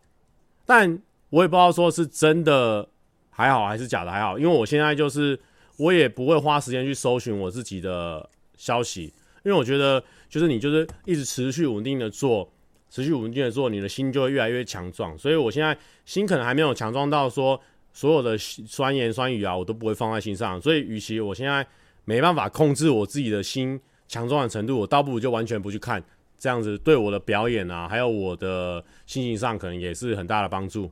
[0.66, 2.90] 但我也不知道说是真的
[3.30, 5.40] 还好还是假的还好，因为我现在就是。
[5.84, 9.14] 我也不会花时间去搜寻我自己的消息，
[9.44, 12.50] 因为我觉得就是你就是一直持续稳定的做，
[12.90, 15.18] 持续稳定的做，你的心就会越来越强壮。
[15.18, 17.60] 所以我现在心可能还没有强壮到说
[17.92, 20.62] 所有的酸言酸语啊，我都不会放在心上。
[20.62, 21.68] 所以，与其我现在
[22.06, 23.78] 没办法控制我自己的心
[24.08, 26.02] 强壮的程度，我倒不如就完全不去看，
[26.40, 30.90] 这样子对我的表演啊，还有我的心情上可能也是很大的帮助。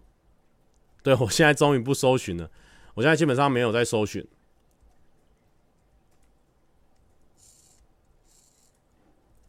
[1.01, 2.51] 对，我现在终于不搜寻了，
[2.93, 4.27] 我现在基本上没有在搜寻。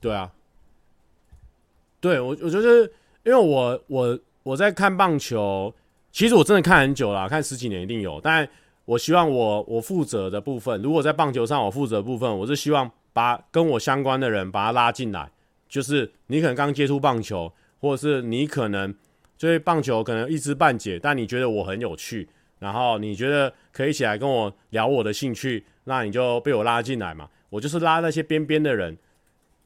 [0.02, 0.30] 对啊，
[2.00, 2.82] 对我我觉得，
[3.24, 5.72] 因为我我我在看棒球，
[6.10, 8.20] 其实我真的看很久了，看十几年一定有。
[8.20, 8.46] 但
[8.84, 15.30] 我希望我我负责的部分，如果在棒球上我负责的部分，我是希望把跟我相关的人把他拉进来。
[15.68, 17.50] 就是你可能刚接触棒球，
[17.80, 18.92] 或者是你可能
[19.38, 22.28] 对棒球可能一知半解，但你觉得我很有趣，
[22.58, 27.28] 然后你觉得可以一起来跟我聊我的兴趣，那你就被我拉进来嘛。
[27.48, 28.98] 我就是拉那些边边的人，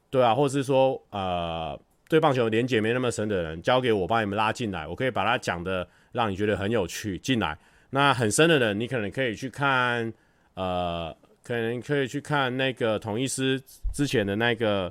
[0.09, 1.79] 对啊，或者是说呃。
[2.09, 7.59] 对棒球连结没那么深的人，交给我帮你们拉进来，我可以把它讲的让你觉得很有趣进来。
[7.89, 10.13] 那很深的人，你可能可以去看，
[10.53, 13.61] 呃，可能可以去看那个统一师
[13.93, 14.89] 之前的那个，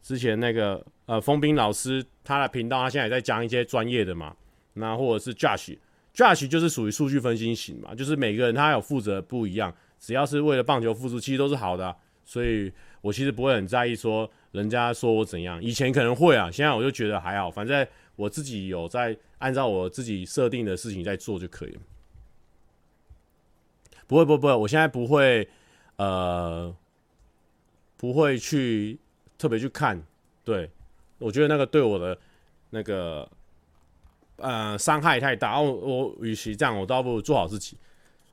[0.00, 4.32] 之前那个呃，封斌老师他的频道，他现在也在讲一些专业的嘛。
[4.74, 11.96] 那或者是 Josh，Josh 就是属于数据分析型嘛，就是每个人他有负责不一样，只要是为了棒球付出，其实都是好的。
[12.24, 14.30] 所以我其实不会很在意说。
[14.54, 17.84] 人家说我怎样，以前可能会啊，现在我就觉得还好，反正
[18.14, 21.80] 我自己有在按照我自己设定的事情在做就可以了。
[24.06, 25.48] 不会，不会，不会，我现在不会，
[25.96, 26.72] 呃，
[27.96, 28.96] 不会去
[29.36, 30.00] 特别去看。
[30.44, 30.70] 对，
[31.18, 32.16] 我觉得那个对我的
[32.70, 33.28] 那个
[34.36, 35.60] 呃伤害太大。
[35.60, 37.76] 我我与其这样，我倒不如做好自己。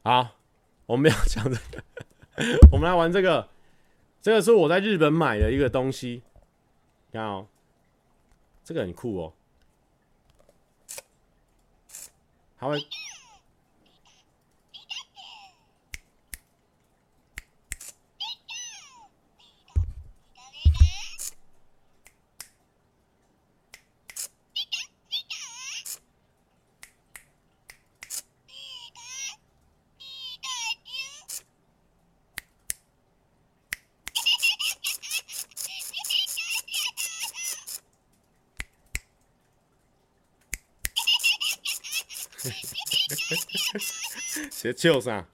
[0.03, 0.28] 好，
[0.86, 1.84] 我们要讲这个，
[2.72, 3.49] 我们来玩这个。
[4.22, 6.22] 这个是我在日本买的一个东西，
[7.11, 7.47] 看哦，
[8.63, 9.34] 这个很酷哦，
[12.57, 12.78] 它会。
[44.64, 45.26] 别笑啥？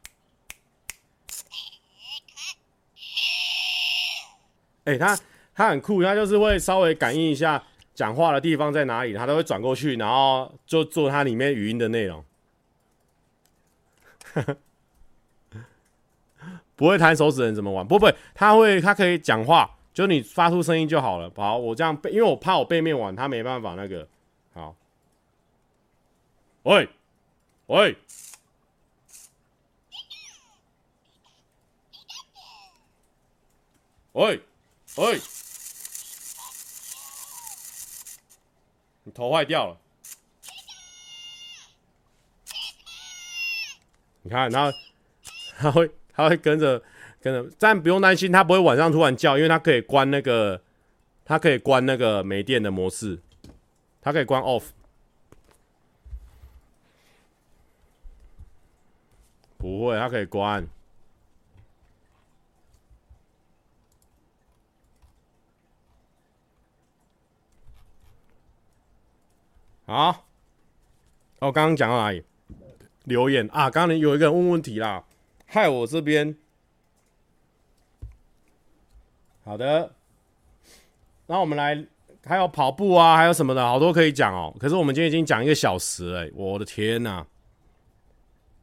[4.85, 5.19] 哎、他
[5.53, 7.61] 他很酷，他就是会稍微感应一下
[7.93, 12.23] 讲话的地方在哪里，他都会转过去，然后就做他里面语音的内容。
[16.77, 17.85] 不会弹手指人怎么玩？
[17.85, 21.29] 不不，他会，他可以讲话，就你发出声音就好了。
[21.35, 24.07] 好，我这样背，因为我怕我背面玩，他没办法那个。
[24.53, 24.75] 好，
[26.63, 26.87] 喂，
[27.65, 27.97] 喂。
[34.13, 34.41] 喂，
[34.95, 35.21] 喂，
[39.03, 39.77] 你头坏掉了。
[44.23, 44.77] 你看，然后
[45.57, 46.83] 他会，他会跟着
[47.21, 50.61] 跟着，但不用担心，他不会晚上突然叫，因为他可以关那个，
[51.23, 53.21] 他可以关那个没电的模式，
[54.01, 54.71] 他可以关 off。
[59.57, 60.67] 不会，他可以关。
[69.89, 70.25] 好，
[71.39, 72.21] 我刚刚讲到哪里？
[73.05, 75.05] 留言啊，刚刚有一个人问问题啦，
[75.45, 76.35] 害我这边。
[79.45, 79.93] 好的，
[81.27, 81.85] 那我们来，
[82.25, 84.53] 还有跑步啊，还有什么的，好多可以讲哦。
[84.59, 87.25] 可是我们今天已经讲一个小时了，我的天呐！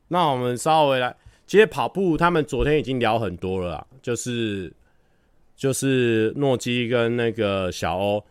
[0.08, 4.70] 那我们稍微来，其实跑步他们昨天已经聊很多了啦，就是
[5.56, 8.22] 就是诺基跟那个小欧。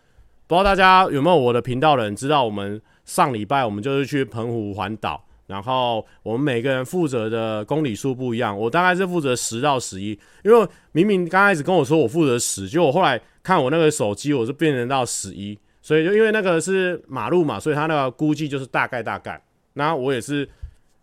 [0.46, 19.42] 不知道大家有没有我的频道的人知道，我们上礼拜我们就是去澎湖环岛，然后我们每个人负责的公里数不一样，我大概是负责十到十一，因为明明刚开始跟我说我负责十，结果我后来看我那个手机，我是变成到十一，所以就因为那个是马路嘛，所以他那个估计就是大概大概，
[19.74, 20.48] 那我也是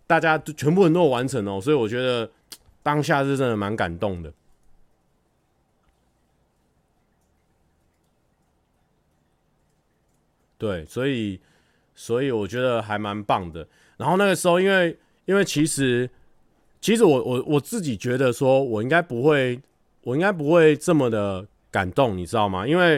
[0.06, 2.30] 大家全部人都有完成哦，所以我觉得
[2.82, 4.32] 当下是真的蛮感动的。
[10.60, 11.40] 对，所以，
[11.94, 13.66] 所以我觉得还蛮棒的。
[13.96, 16.08] 然后那个时候，因为，因为其实，
[16.82, 19.58] 其实我我我自己觉得说，我应该不会，
[20.02, 22.68] 我应该不会这么的感动，你知道吗？
[22.68, 22.96] 因为，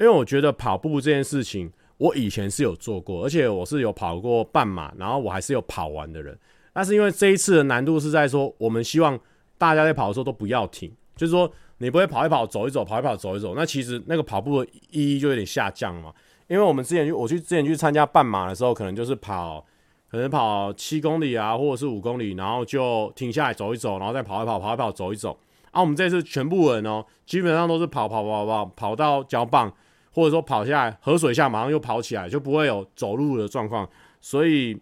[0.00, 6.36] 因为我觉得跑步这件事情，我以前是有做过，而且我是有跑过半马，然后我还是有跑完的人。
[6.72, 9.16] 但是因为这一次的难度是在说，我们希望
[9.56, 16.12] 大家在跑的时候都不要停，就是说你不会跑一跑走一走，跑一跑走一走，那其实那个跑步的意义就有点下降了嘛。
[16.48, 19.64] 因为我们之前去，我去之前去参加半马的时候，可能就是跑，
[20.10, 25.38] 可能跑七公里啊，或者是五公里，然后就停下来走一走，然后再跑一跑，跑一跑，走一走。
[25.72, 29.72] 啊，我们这次全部人哦，基本上都是跑跑跑跑跑到交棒，
[30.12, 33.88] 或者说跑下来河水下马上又跑起来，就不会有走路的状况。
[34.20, 34.80] 所以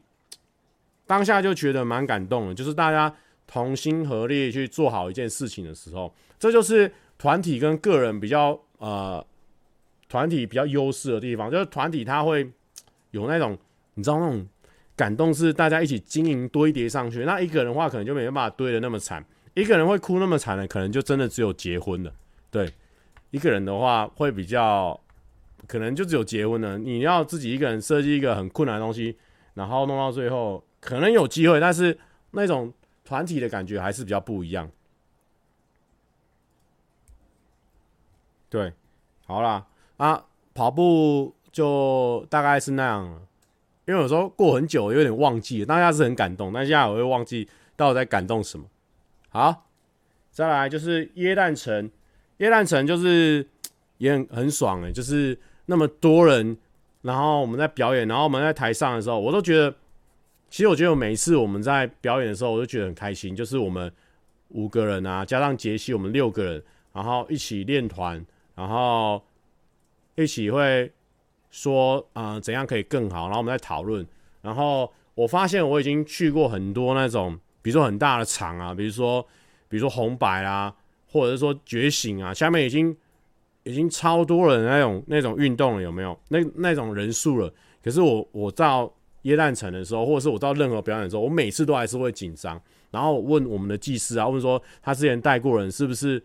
[1.06, 3.12] 当下就觉得蛮感动的，就是大家
[3.46, 9.24] 同心合力去做好一件事情的时候，这就是团体跟个人比较呃
[10.14, 12.48] 团体比较优势的地方，就是团体它会
[13.10, 13.58] 有那种
[13.94, 14.46] 你知道那种
[14.94, 17.24] 感动，是大家一起经营堆叠上去。
[17.24, 19.24] 那一个人的话，可能就没办法堆得那么惨。
[19.54, 22.14] 一个人会哭那么惨的，可能就真的只有结婚了。
[22.48, 22.72] 对，
[23.32, 25.00] 一个人的话会比较，
[25.66, 26.78] 可能就只有结婚了。
[26.78, 29.18] 你要自己一个人设计一个很困难的东西，
[29.54, 31.98] 然后弄到最后，可能有机会，但是
[32.30, 32.72] 那种
[33.04, 34.70] 团体的感觉还是比较不一样。
[38.48, 38.72] 对，
[39.26, 43.22] 好啦，啊，跑步就大概是那样了。
[43.86, 47.46] 因为有时候过很久，有点忘记了，当下是很感动，但现在我会忘记
[47.76, 48.64] 到底在感动什么。
[49.28, 49.66] 好，
[50.30, 51.90] 再来就是耶诞城，
[52.38, 53.46] 耶诞城就是
[53.98, 56.56] 也很很爽诶、欸，就是那么多人，
[57.02, 59.74] 然后我们在表演，然后我们在台上的时候，我都觉得，
[60.48, 63.92] 其实我觉得每一次我们在表演的时候，我都觉得很开心，就是我们
[64.48, 66.62] 五个人啊，加上杰西，我们六个人，
[66.94, 69.22] 然后一起练团，然后
[70.16, 70.90] 一起会
[71.50, 74.06] 说啊、呃、怎样可以更好，然后我们在讨论，
[74.42, 77.38] 然后我发现我已经去过很多那种。
[77.62, 79.26] 比如说很大的场啊，比如说，
[79.70, 80.70] 比如说红白啊，
[81.10, 82.94] 或者是说觉醒啊，下面已经
[83.62, 86.14] 已经超多人那种那种运动了，有没有？
[86.28, 87.50] 那那种人数了。
[87.82, 88.92] 可是我我到
[89.22, 92.60] 耶诞城的时候，或者是我到任何表演的时候，我每次都还是会紧张。
[92.90, 96.22] 然后问我们的技师啊，问说他之前带过人是不是？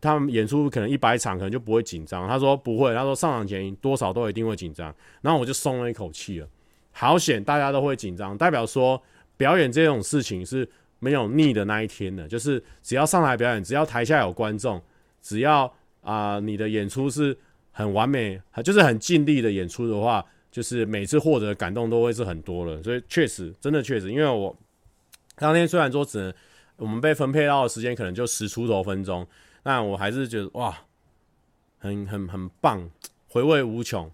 [0.00, 2.28] 他们演出可能一百场，可能就不会紧张。
[2.28, 4.94] 他说不会，他说上场前多少都一定会紧张。
[5.20, 6.48] 然后我就松了一口气了，
[6.92, 9.02] 好险大家都会紧张，代表说。
[9.38, 10.66] 表演这种事情是
[10.98, 14.82] 没有腻的那一天的，就是只要上台表演，只要台下有观众，
[15.20, 15.70] 只要
[16.00, 17.36] 啊、你的演出是
[17.70, 22.82] 很完美，就是很尽力的演出的话，就是每次获得感动都会是很多的。
[22.82, 24.56] 所以确实，真的确实，因为我
[25.36, 26.32] 当天虽然说只能
[26.76, 29.26] 我们被分配到的时间可能就十出头分钟，
[29.68, 30.82] 但我还是觉得哇，
[31.80, 32.88] 很很很棒，
[33.26, 34.08] 回味无穷。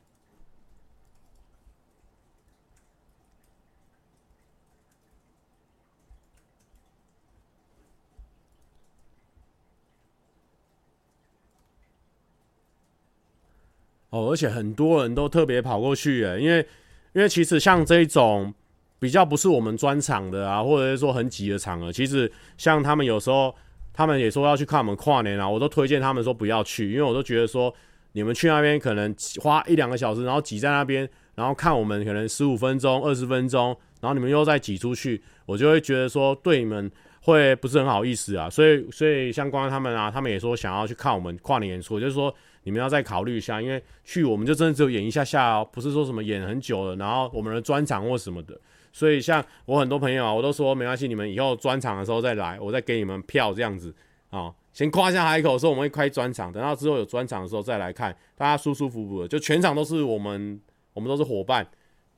[14.09, 16.67] 哦，而且很多人都特别跑过去诶，因为
[17.13, 18.55] 因为其实像这种
[18.99, 23.55] 比较不是我们专场的啊，或者是说很挤的场合，其实像他们有时候
[23.93, 27.73] 他们也说要去看我们跨年啊，我都推荐他们说不要去，因为我都觉得说
[28.13, 36.91] 你们去那边可能花一两个小时，然后挤在那边，然后看我们可能十五分钟、二十分钟，然后你们又再挤出去，我就会觉得说对你们
[37.23, 38.49] 会不是很好意思啊。
[38.49, 42.35] 所以所以相关他们啊，他们也说想要去看我们跨年演出，就是说。
[42.65, 48.57] 你们要再考虑一下，因为去我们就真的只有演一下下哦，不是说什么演很久了，然后我们的专场或什么的。
[48.93, 53.95] 所以像我很多朋友啊，我都说没关系，你们以后专场的时候再来，我再给你们票这样子
[54.31, 54.55] 啊。
[54.73, 60.61] 先夸下海口，说我们会开专场，等到之后有专场的时候再来看，大家舒舒服服的，就全场都是我们，
[60.95, 61.67] 我们都是伙伴，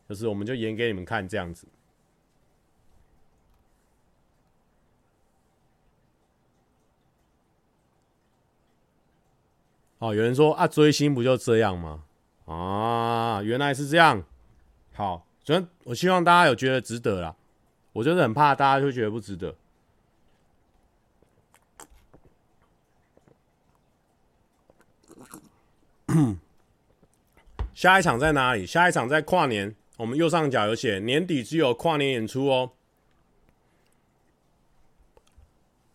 [0.09, 1.67] 就是我们就演给你们看这样子。
[9.99, 12.05] 哦，有人说啊，追星不就这样吗？
[12.45, 14.23] 啊，原来是这样。
[14.93, 17.37] 好，所以我希望大家有觉得值得啦。
[17.93, 19.55] 我就是很怕大家会觉得不值得。
[27.75, 28.65] 下一场在哪里？
[28.67, 29.77] 下一场在跨年。
[29.97, 32.73] 我们右上角有写年底只有跨年演出哦。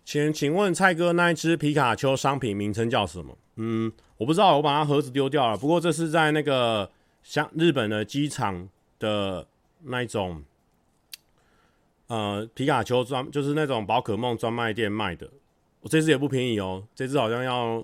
[0.06, 3.38] 请请问蔡哥，那一只皮卡丘商品名称叫什么？
[3.56, 5.58] 嗯，我不知道，我把它盒子丢掉了。
[5.58, 6.90] 不过这是在那个
[7.24, 8.70] 像日本的机场
[9.00, 9.48] 的
[9.84, 10.44] 那一种，
[12.08, 15.30] 呃，皮卡丘专就是那种宝可梦专卖店卖的。
[15.82, 17.82] 我这只也不便宜哦，这只好像要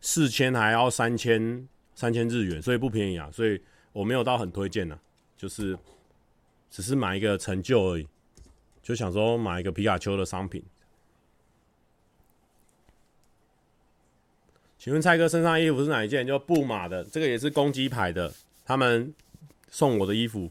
[0.00, 3.30] 四千，还要三千三千日元，所以不便宜啊。
[3.32, 3.62] 所以
[3.92, 4.98] 我没有到很推荐呢，
[5.36, 5.78] 就是
[6.68, 8.08] 只是买一个成就而已，
[8.82, 10.62] 就想说买一个皮卡丘的商品。
[14.76, 16.26] 请问蔡哥身上衣服是哪一件？
[16.26, 18.32] 就布马的，这个也是公鸡牌的，
[18.64, 19.14] 他们
[19.70, 20.50] 送我的衣服。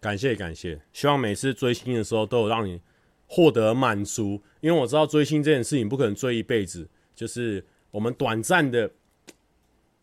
[0.00, 2.78] 感谢感谢，希望每次追星的时候都有让你
[3.26, 8.90] 获得满足，因为我知道追星这件事情不可能追一辈子，就是我们短暂的，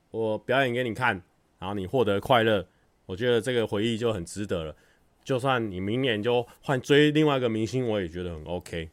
[0.10, 1.22] 我表演给你看，
[1.60, 2.68] 然后你获得快乐。
[3.06, 4.76] 我觉得这个回忆就很值得了。
[5.24, 8.90] 就算你明年就换追另外一个明星，我也觉得很 OK。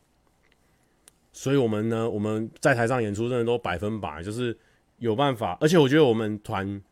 [1.32, 4.56] 所以我们呢，我们在台上演出真的都百分百，就是
[4.98, 5.56] 有办法。
[5.60, 6.82] 而且我觉得我们团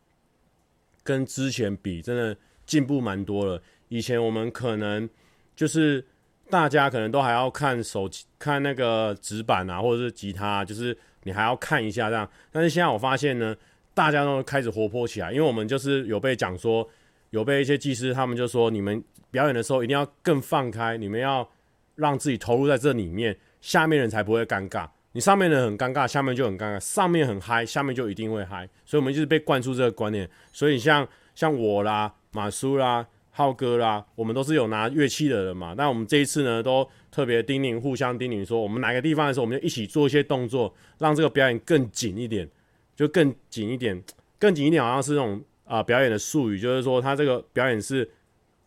[1.03, 3.61] 跟之前比，真的进步蛮多了。
[3.89, 5.09] 以前我们可能
[5.55, 6.05] 就是
[6.49, 12.29] 大家可能都还要看手机、看那个纸板啊，或者是吉他，就是你还要看一下这样。
[12.51, 13.55] 但是现在我发现呢，
[13.93, 16.87] 大家都开始活泼起来，因为我们就是有被讲说，
[17.31, 21.47] 有被一些技师他们就说，你们表演的时候一定要更放开，你们要
[21.95, 23.37] 让自己投入在这里面。
[23.59, 28.69] 下面人才不会尴尬，你上面人很尴尬，下面就很尴尬；上面很嗨，下面就一定会嗨。
[28.85, 30.29] 所以，我们就是被灌输这个观念。
[30.53, 35.73] 所以像，像像我啦、马叔啦、浩哥啦，我们都是有拿乐器的人嘛。
[35.75, 42.47] 那我们这一次呢，都特别叮咛，互相叮咛说，我们哪个地方的时候，我们就一起做一些动作，让这个表演更紧一点，
[42.95, 44.01] 就更紧一点，
[44.37, 48.09] 更紧一点，好像是那种啊、表演的术语，就是说，他这个表演是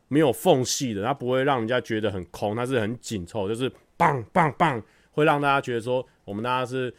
[0.09, 3.71] 没有缝隙的，它不会让人家觉得很空，它是很紧凑，就是。
[4.01, 4.83] 棒棒棒，
[5.13, 6.91] 会让大家觉得说我们大家是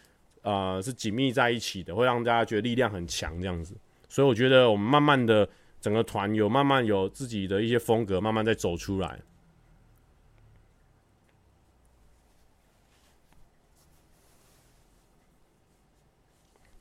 [0.43, 3.75] 呃是紧密在一起的，会让大家觉得力量很强这样子。
[4.07, 5.49] 所以我觉得我们慢慢的
[5.79, 9.19] 整个团有慢慢有自己的一些风格，慢慢在走出来。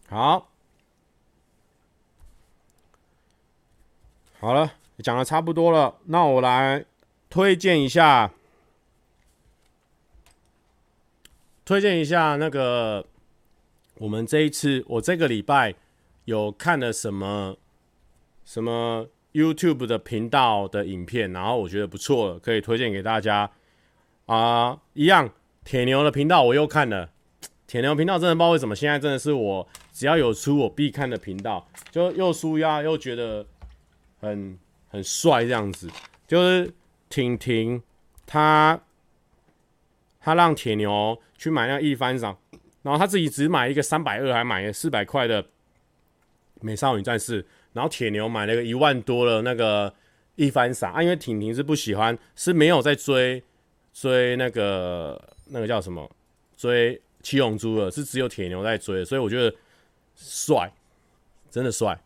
[0.07, 0.50] 好，
[4.41, 4.73] 好了，
[5.03, 6.83] 讲的差不多了，那我来
[7.29, 8.33] 推荐一下。
[11.63, 13.05] 推荐一下那个，
[13.97, 15.75] 我们这一次我这个礼拜
[16.25, 17.55] 有看了什么
[18.47, 23.51] 什么 YouTube 的频道的影片，然后我觉得不错，可以推荐给大家
[24.25, 24.81] 啊。
[24.95, 25.31] 一样，
[25.65, 27.11] 铁牛的频道我又看了，
[27.67, 33.47] 铁牛频道真的不知道为什么现在真的是我只要有出我必看的频道，就又舒压又觉得
[34.21, 35.91] 很很帅这样子，
[36.27, 36.73] 就是
[37.09, 37.83] 婷婷
[38.27, 38.81] 她。
[40.23, 42.37] 他让铁牛去买那个一番赏，
[42.83, 45.43] 然后他自己只买一个三百二，还买了四百块的
[46.61, 47.43] 美少女战士，
[47.73, 49.95] 然后铁牛买了个一万多的那个
[50.35, 53.43] 一番赏啊，因为婷婷是不喜欢，是没有在追
[53.95, 56.07] 追那个那个叫什么
[56.55, 59.57] 追七龙珠的，是只有铁牛在追，所以我觉得
[60.15, 60.71] 帅，
[61.51, 61.99] 真的帅。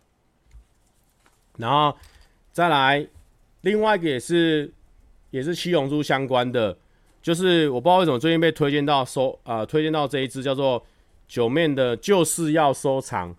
[1.59, 1.97] 然后
[2.53, 3.07] 再来
[3.63, 4.73] 另外一个也是
[5.31, 6.77] 也是七龙珠相关的。
[7.23, 10.85] 就是我不知道为什么最近被推荐到收、呃，推荐到这一支叫做
[11.27, 13.35] 九面的，就是要收藏。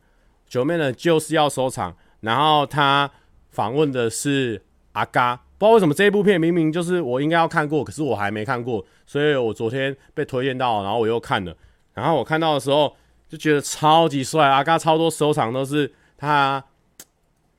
[0.47, 1.95] 九面的，就是要收藏。
[2.21, 3.09] 然后他
[3.51, 4.59] 访问的是
[4.93, 11.55] 阿嘎，不知道为什么这一部片明明就是我应该要看过，可是我还没看过，所以我昨天被推荐到，然后我又看了。
[11.93, 12.95] 然后我看到的时候
[13.29, 16.63] 就觉得超级帅，阿嘎超多收藏都是他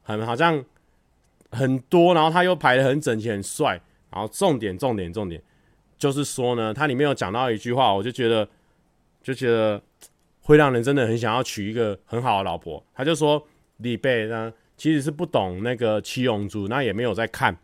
[0.06, 0.64] 很好像
[1.50, 3.78] 很多，然后他又排得很整齐，很帅。
[4.10, 5.42] 然后重点重点重点。
[5.98, 8.48] 就是说呢，它里面有讲到一句话，我就觉得，
[9.22, 9.80] 就觉得
[10.40, 12.82] 会让人真的很想要娶一个很好的老婆。
[12.94, 13.42] 他就说
[13.78, 17.54] 李贝呢，其实是不懂那个七龙珠，那也没有在看。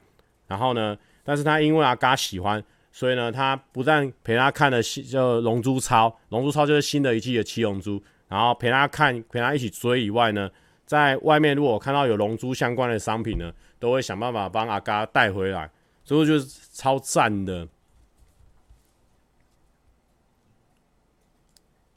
[0.46, 10.50] 然后呢，但是他因为阿嘎喜欢，所以呢，他不但陪他看了新就龙珠超，龙珠超就是新的一季的七龙珠，然后陪他看，陪他一起追以外呢，
[10.84, 15.70] 在外面如果看到有龙珠相关的商品呢，都会想办法帮阿嘎带回来，
[16.04, 17.68] 所以就是超赞的。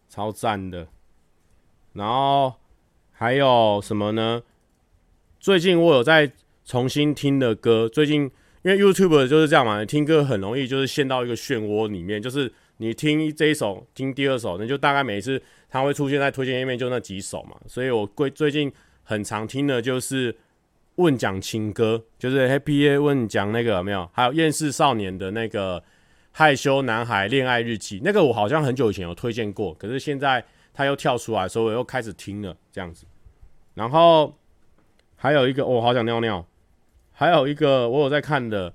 [0.07, 0.88] 超赞的，
[1.91, 2.53] 然后
[3.12, 4.44] 还有什么呢？
[5.41, 6.32] 最近我有在
[6.64, 7.90] 重新听的歌。
[7.90, 8.32] 最近
[8.62, 17.56] 因为 YouTube 就是这样嘛，听歌很容易就是陷到一个漩涡里面，就是你听这一首，听第二首，那就大概每一次它会出现在推荐页面就那几首嘛。
[17.68, 18.72] 所以我最最近
[19.03, 20.35] 很常听的就是
[20.95, 24.10] 问讲情歌，就是 Happy A 问讲那个有没有？
[24.14, 25.84] 还有厌世少年的那个。
[26.38, 30.43] 害羞男孩恋爱日记，那个我好像很久以前有推荐过，可是现在
[30.73, 33.06] 他又跳出来，所以我又开始听了这样子。
[33.73, 34.38] 然后
[35.15, 36.45] 还有一个，我、好想尿尿。
[37.14, 38.73] 还有一个我有在看的，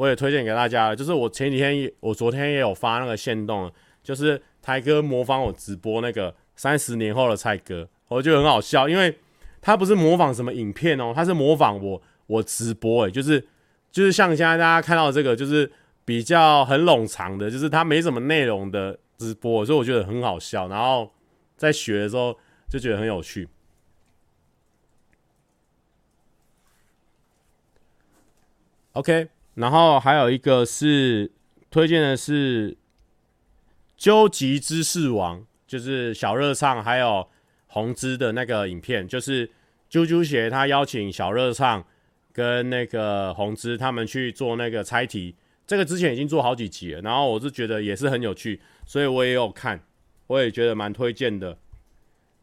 [0.00, 3.70] 我也推荐给大家，就是我前几天，我昨天也有发那个线动，
[4.02, 9.14] 就是台哥模仿我直播那个三十年后的蔡哥，我觉得很好笑，因为
[9.60, 13.46] 他不是模仿什么影片哦，他是模仿我我直播，诶，就是
[13.90, 15.70] 就是像现在大家看到这个，就是。
[16.02, 20.66] 比较很冗长的，就是他没什么内容的直播，所以我觉得很好笑。
[20.66, 21.08] 然后
[21.56, 22.36] 在学的时候
[22.68, 23.48] 就觉得很有趣。
[28.94, 29.28] OK，
[29.60, 31.30] 然后还有一个是
[31.70, 32.72] 推荐的是
[33.94, 37.28] 《究极知识王》，就是小热唱还有
[37.66, 39.46] 红之的那个影片，就是
[39.90, 41.84] 啾啾鞋他邀请小热唱
[42.32, 49.78] 跟那个红之他们去做那个猜题，这个之前已经做好几集了，然后我是觉得也是很有趣，所以我也有看，
[50.28, 51.58] 我也觉得蛮推荐的。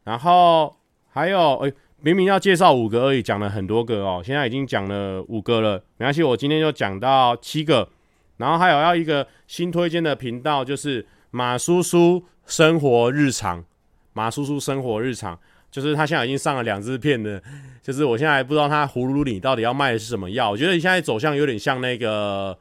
[0.03, 0.77] 然后
[1.09, 7.89] 还有，诶，明明要介绍五个而已，讲了很多个哦，现在已经讲了五个了，没关系，我今天就讲到七个。
[8.37, 13.65] 然后还有要一个新推荐的频道，就是马叔叔生活日常。
[14.13, 15.39] 马叔叔生活日常，
[15.71, 17.41] 就是他现在已经上了两支片了，
[17.81, 20.51] 就是我现在还不知道他葫芦里到底要卖的是什么药。
[20.51, 22.57] 我觉得你现在走向有点像那个，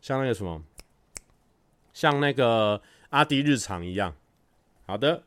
[0.00, 0.62] 像那个什么，
[1.92, 2.80] 像那个
[3.10, 4.14] 阿迪日常一样。
[4.86, 5.24] 好的，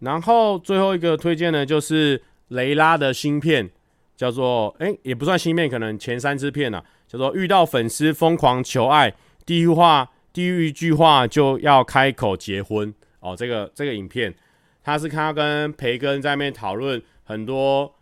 [0.00, 3.70] 然后最后一个推荐呢，就是雷拉的新片，
[4.16, 6.84] 叫做哎，也不算新片，可能前三支片啊。
[7.08, 9.14] 叫做遇到粉丝疯狂求爱，
[9.46, 13.36] 第一话第一句话就要开口结婚哦。
[13.36, 14.34] 这个这个影片，
[14.82, 17.94] 他是看他跟培根在那边讨论很多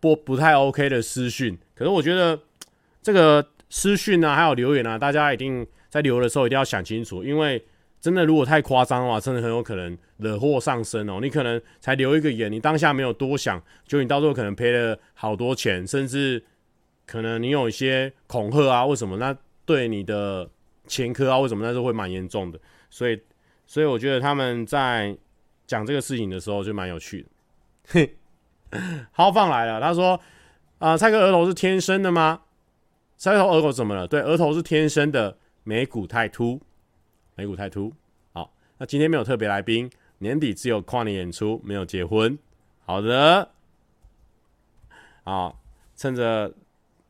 [0.00, 1.58] 不不太 OK 的私讯。
[1.74, 2.38] 可是我觉得
[3.02, 7.64] 这个私讯啊，还有留言啊，大家一定在留的时候一定要想清楚，因为
[8.02, 11.20] 真的如果太夸张的话，真的很有可能惹祸上身哦。
[11.22, 16.44] 你可能才留一个言，你当下没有多想，就你到时候可能赔了好多钱，甚至。
[17.04, 19.16] 可能你有一些恐吓啊，为什么？
[19.18, 20.48] 那对你的
[20.86, 22.58] 前科啊，为什么那是会蛮严重的？
[22.88, 23.20] 所以，
[23.66, 25.14] 所以我觉得他们在
[25.66, 27.26] 讲这个事情的时候就蛮有趣
[27.92, 28.08] 的。
[29.10, 30.18] 豪放来了，他说
[30.78, 32.40] ：“啊、蔡哥额头是天生的吗？
[33.18, 34.06] 蔡哥额头怎么了？
[34.06, 36.60] 对，额头是天生的，眉骨太凸，
[37.42, 37.92] 眉骨太凸。
[38.32, 42.38] 好，那今天没有特别来宾，年底只有跨年演出，没有结婚。
[42.84, 43.50] 好的，
[45.24, 45.54] 啊，
[45.96, 46.54] 趁着。”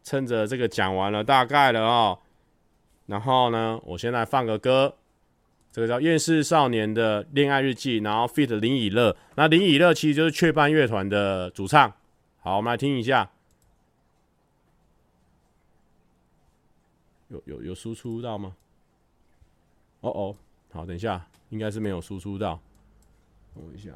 [0.04, 2.18] 趁着这个讲完了大概了哦，
[3.06, 4.96] 然后呢，我现在放个歌，
[5.70, 8.52] 这个叫《厌世少年的恋爱日记》，然后 feat.
[8.58, 11.94] 林以乐，那林以乐其实就是雀斑乐团的主唱。
[12.40, 13.30] 好，我们来听一下，
[17.28, 18.56] 有有有输出到吗？
[20.02, 20.36] 哦哦，
[20.72, 22.60] 好，等一下，应该是没有输出到，
[23.54, 23.90] 等一下。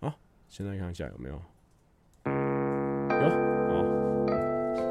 [0.00, 0.14] 啊
[0.48, 1.34] 现在看一下有没有？
[1.34, 1.40] 有，
[3.70, 4.26] 好，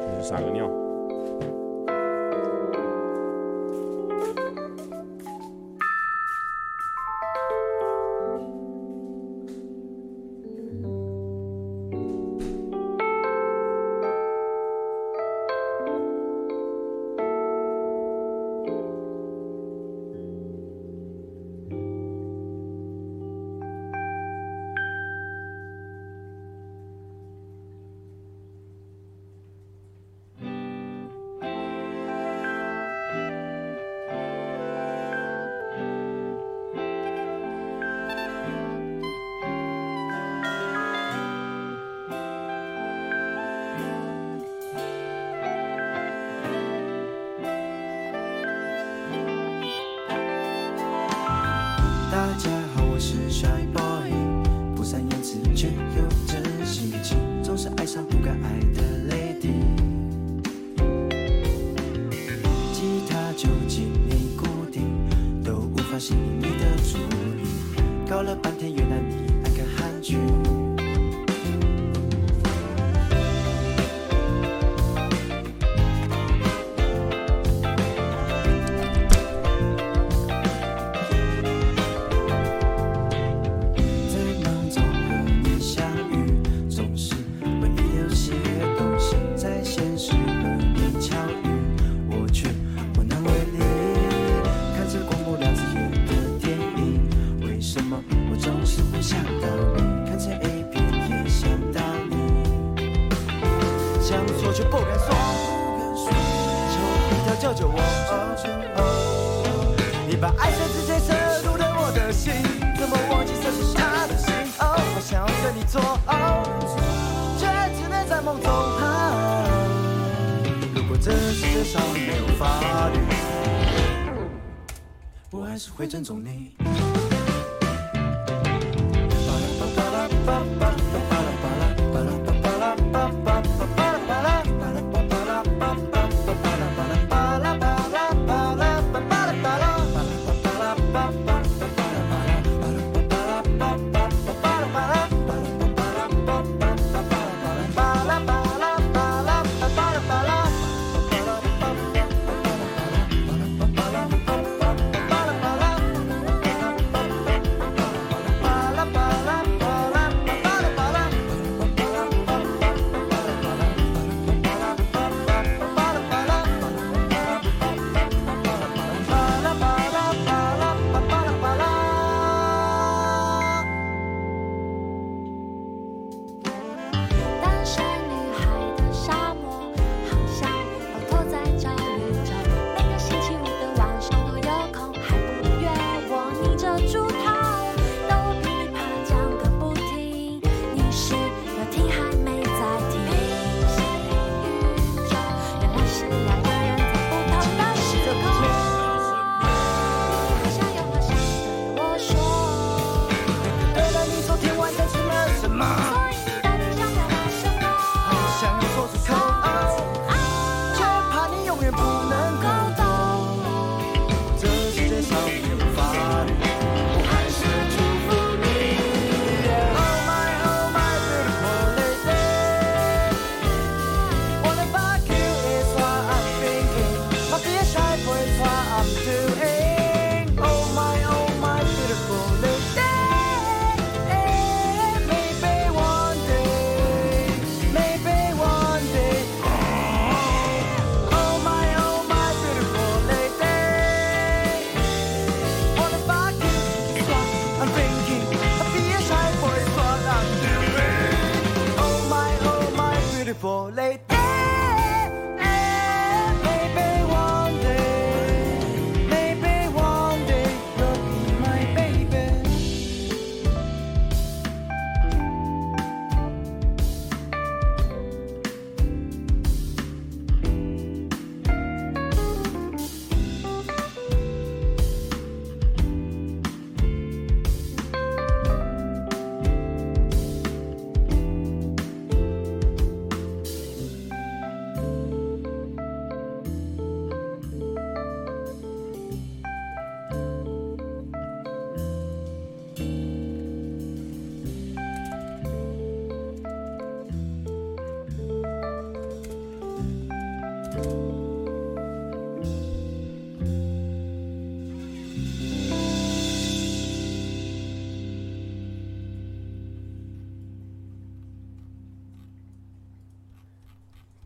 [0.02, 0.91] 先去撒个尿。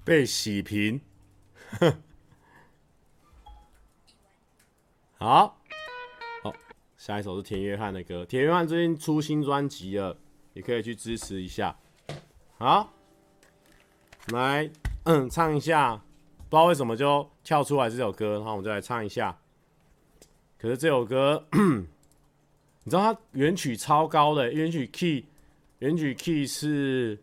[0.06, 1.02] 被洗屏。
[5.18, 5.60] 好，
[6.44, 6.54] 好，
[6.96, 8.24] 下一首是田约翰的歌。
[8.24, 10.16] 田约翰最近出新专辑了，
[10.54, 11.76] 也可以去支持一下。
[12.60, 12.94] 好，
[14.28, 14.70] 来，
[15.06, 15.96] 嗯，唱一下。
[16.48, 19.36] 不知道为什么就跳出来这首歌，然后我们就来唱一下。
[20.60, 25.26] 可是这首歌，你知道它原曲超高的，原曲 key，
[25.80, 27.18] 原曲 key 是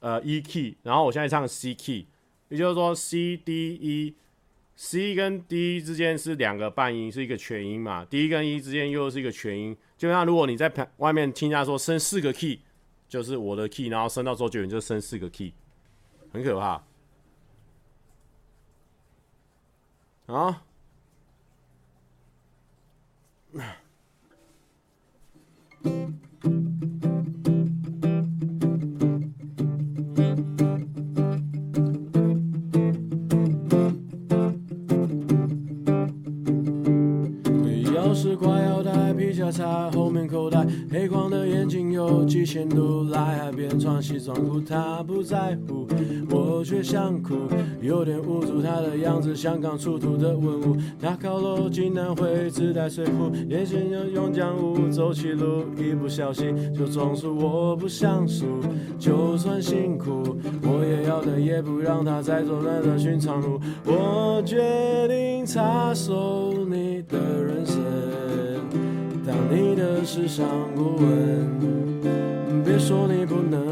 [0.00, 2.06] 呃 E key，然后我现在唱 C key，
[2.48, 9.76] 也就是说 C D E，C 跟 D 之间是两个半音，是一个全音嘛，D 跟 E 之间又是一个全音。
[9.96, 12.60] 就像如果你在外面听人家说升四个 key，
[13.08, 15.52] 就是我的 key，然后升到周杰伦就升四个 key，
[16.32, 16.82] 很可怕。
[20.26, 20.62] 啊！
[38.38, 45.86] 挂腰带，皮夹插后面口袋，黑框的眼镜有几千度，来海边穿西装裤，他不在乎，
[46.30, 47.34] 我却想哭，
[47.80, 58.46] 有点无助，他的样子像刚出土的文物，他靠楼竟然会自带水壶，眼前有用浆糊，走起路一不小心就撞树，我不想输，
[58.98, 68.07] 就算辛苦，我也要等，也不让他再走那条寻常路，我决定插手你的人生。
[69.50, 70.46] 你的时尚
[70.76, 73.64] 顾问，别说你不能，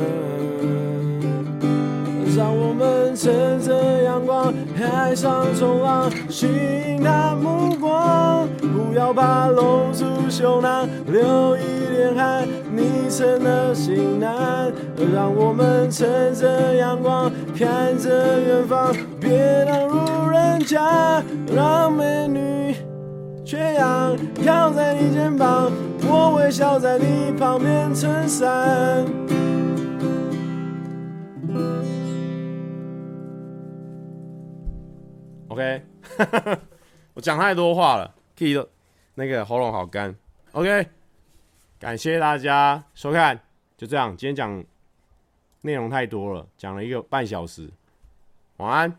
[2.36, 8.48] 让我们乘着阳光，海上冲浪，吸引他目光。
[8.60, 14.72] 不要怕露出胸膛，流一点汗，你成了型男。
[15.12, 21.22] 让我们乘着阳光，看着远方，别当路人甲，
[21.54, 22.65] 让美女。
[23.46, 25.70] 缺氧，靠在你肩膀，
[26.02, 29.06] 我微笑在你旁边撑伞。
[35.46, 35.80] OK，
[37.14, 38.68] 我讲太多话了，key 的
[39.14, 40.12] 那个喉咙好干。
[40.50, 40.88] OK，
[41.78, 43.38] 感谢大家收看，
[43.76, 44.64] 就这样，今天讲
[45.60, 47.70] 内容太多了，讲了一个半小时，
[48.56, 48.92] 晚安。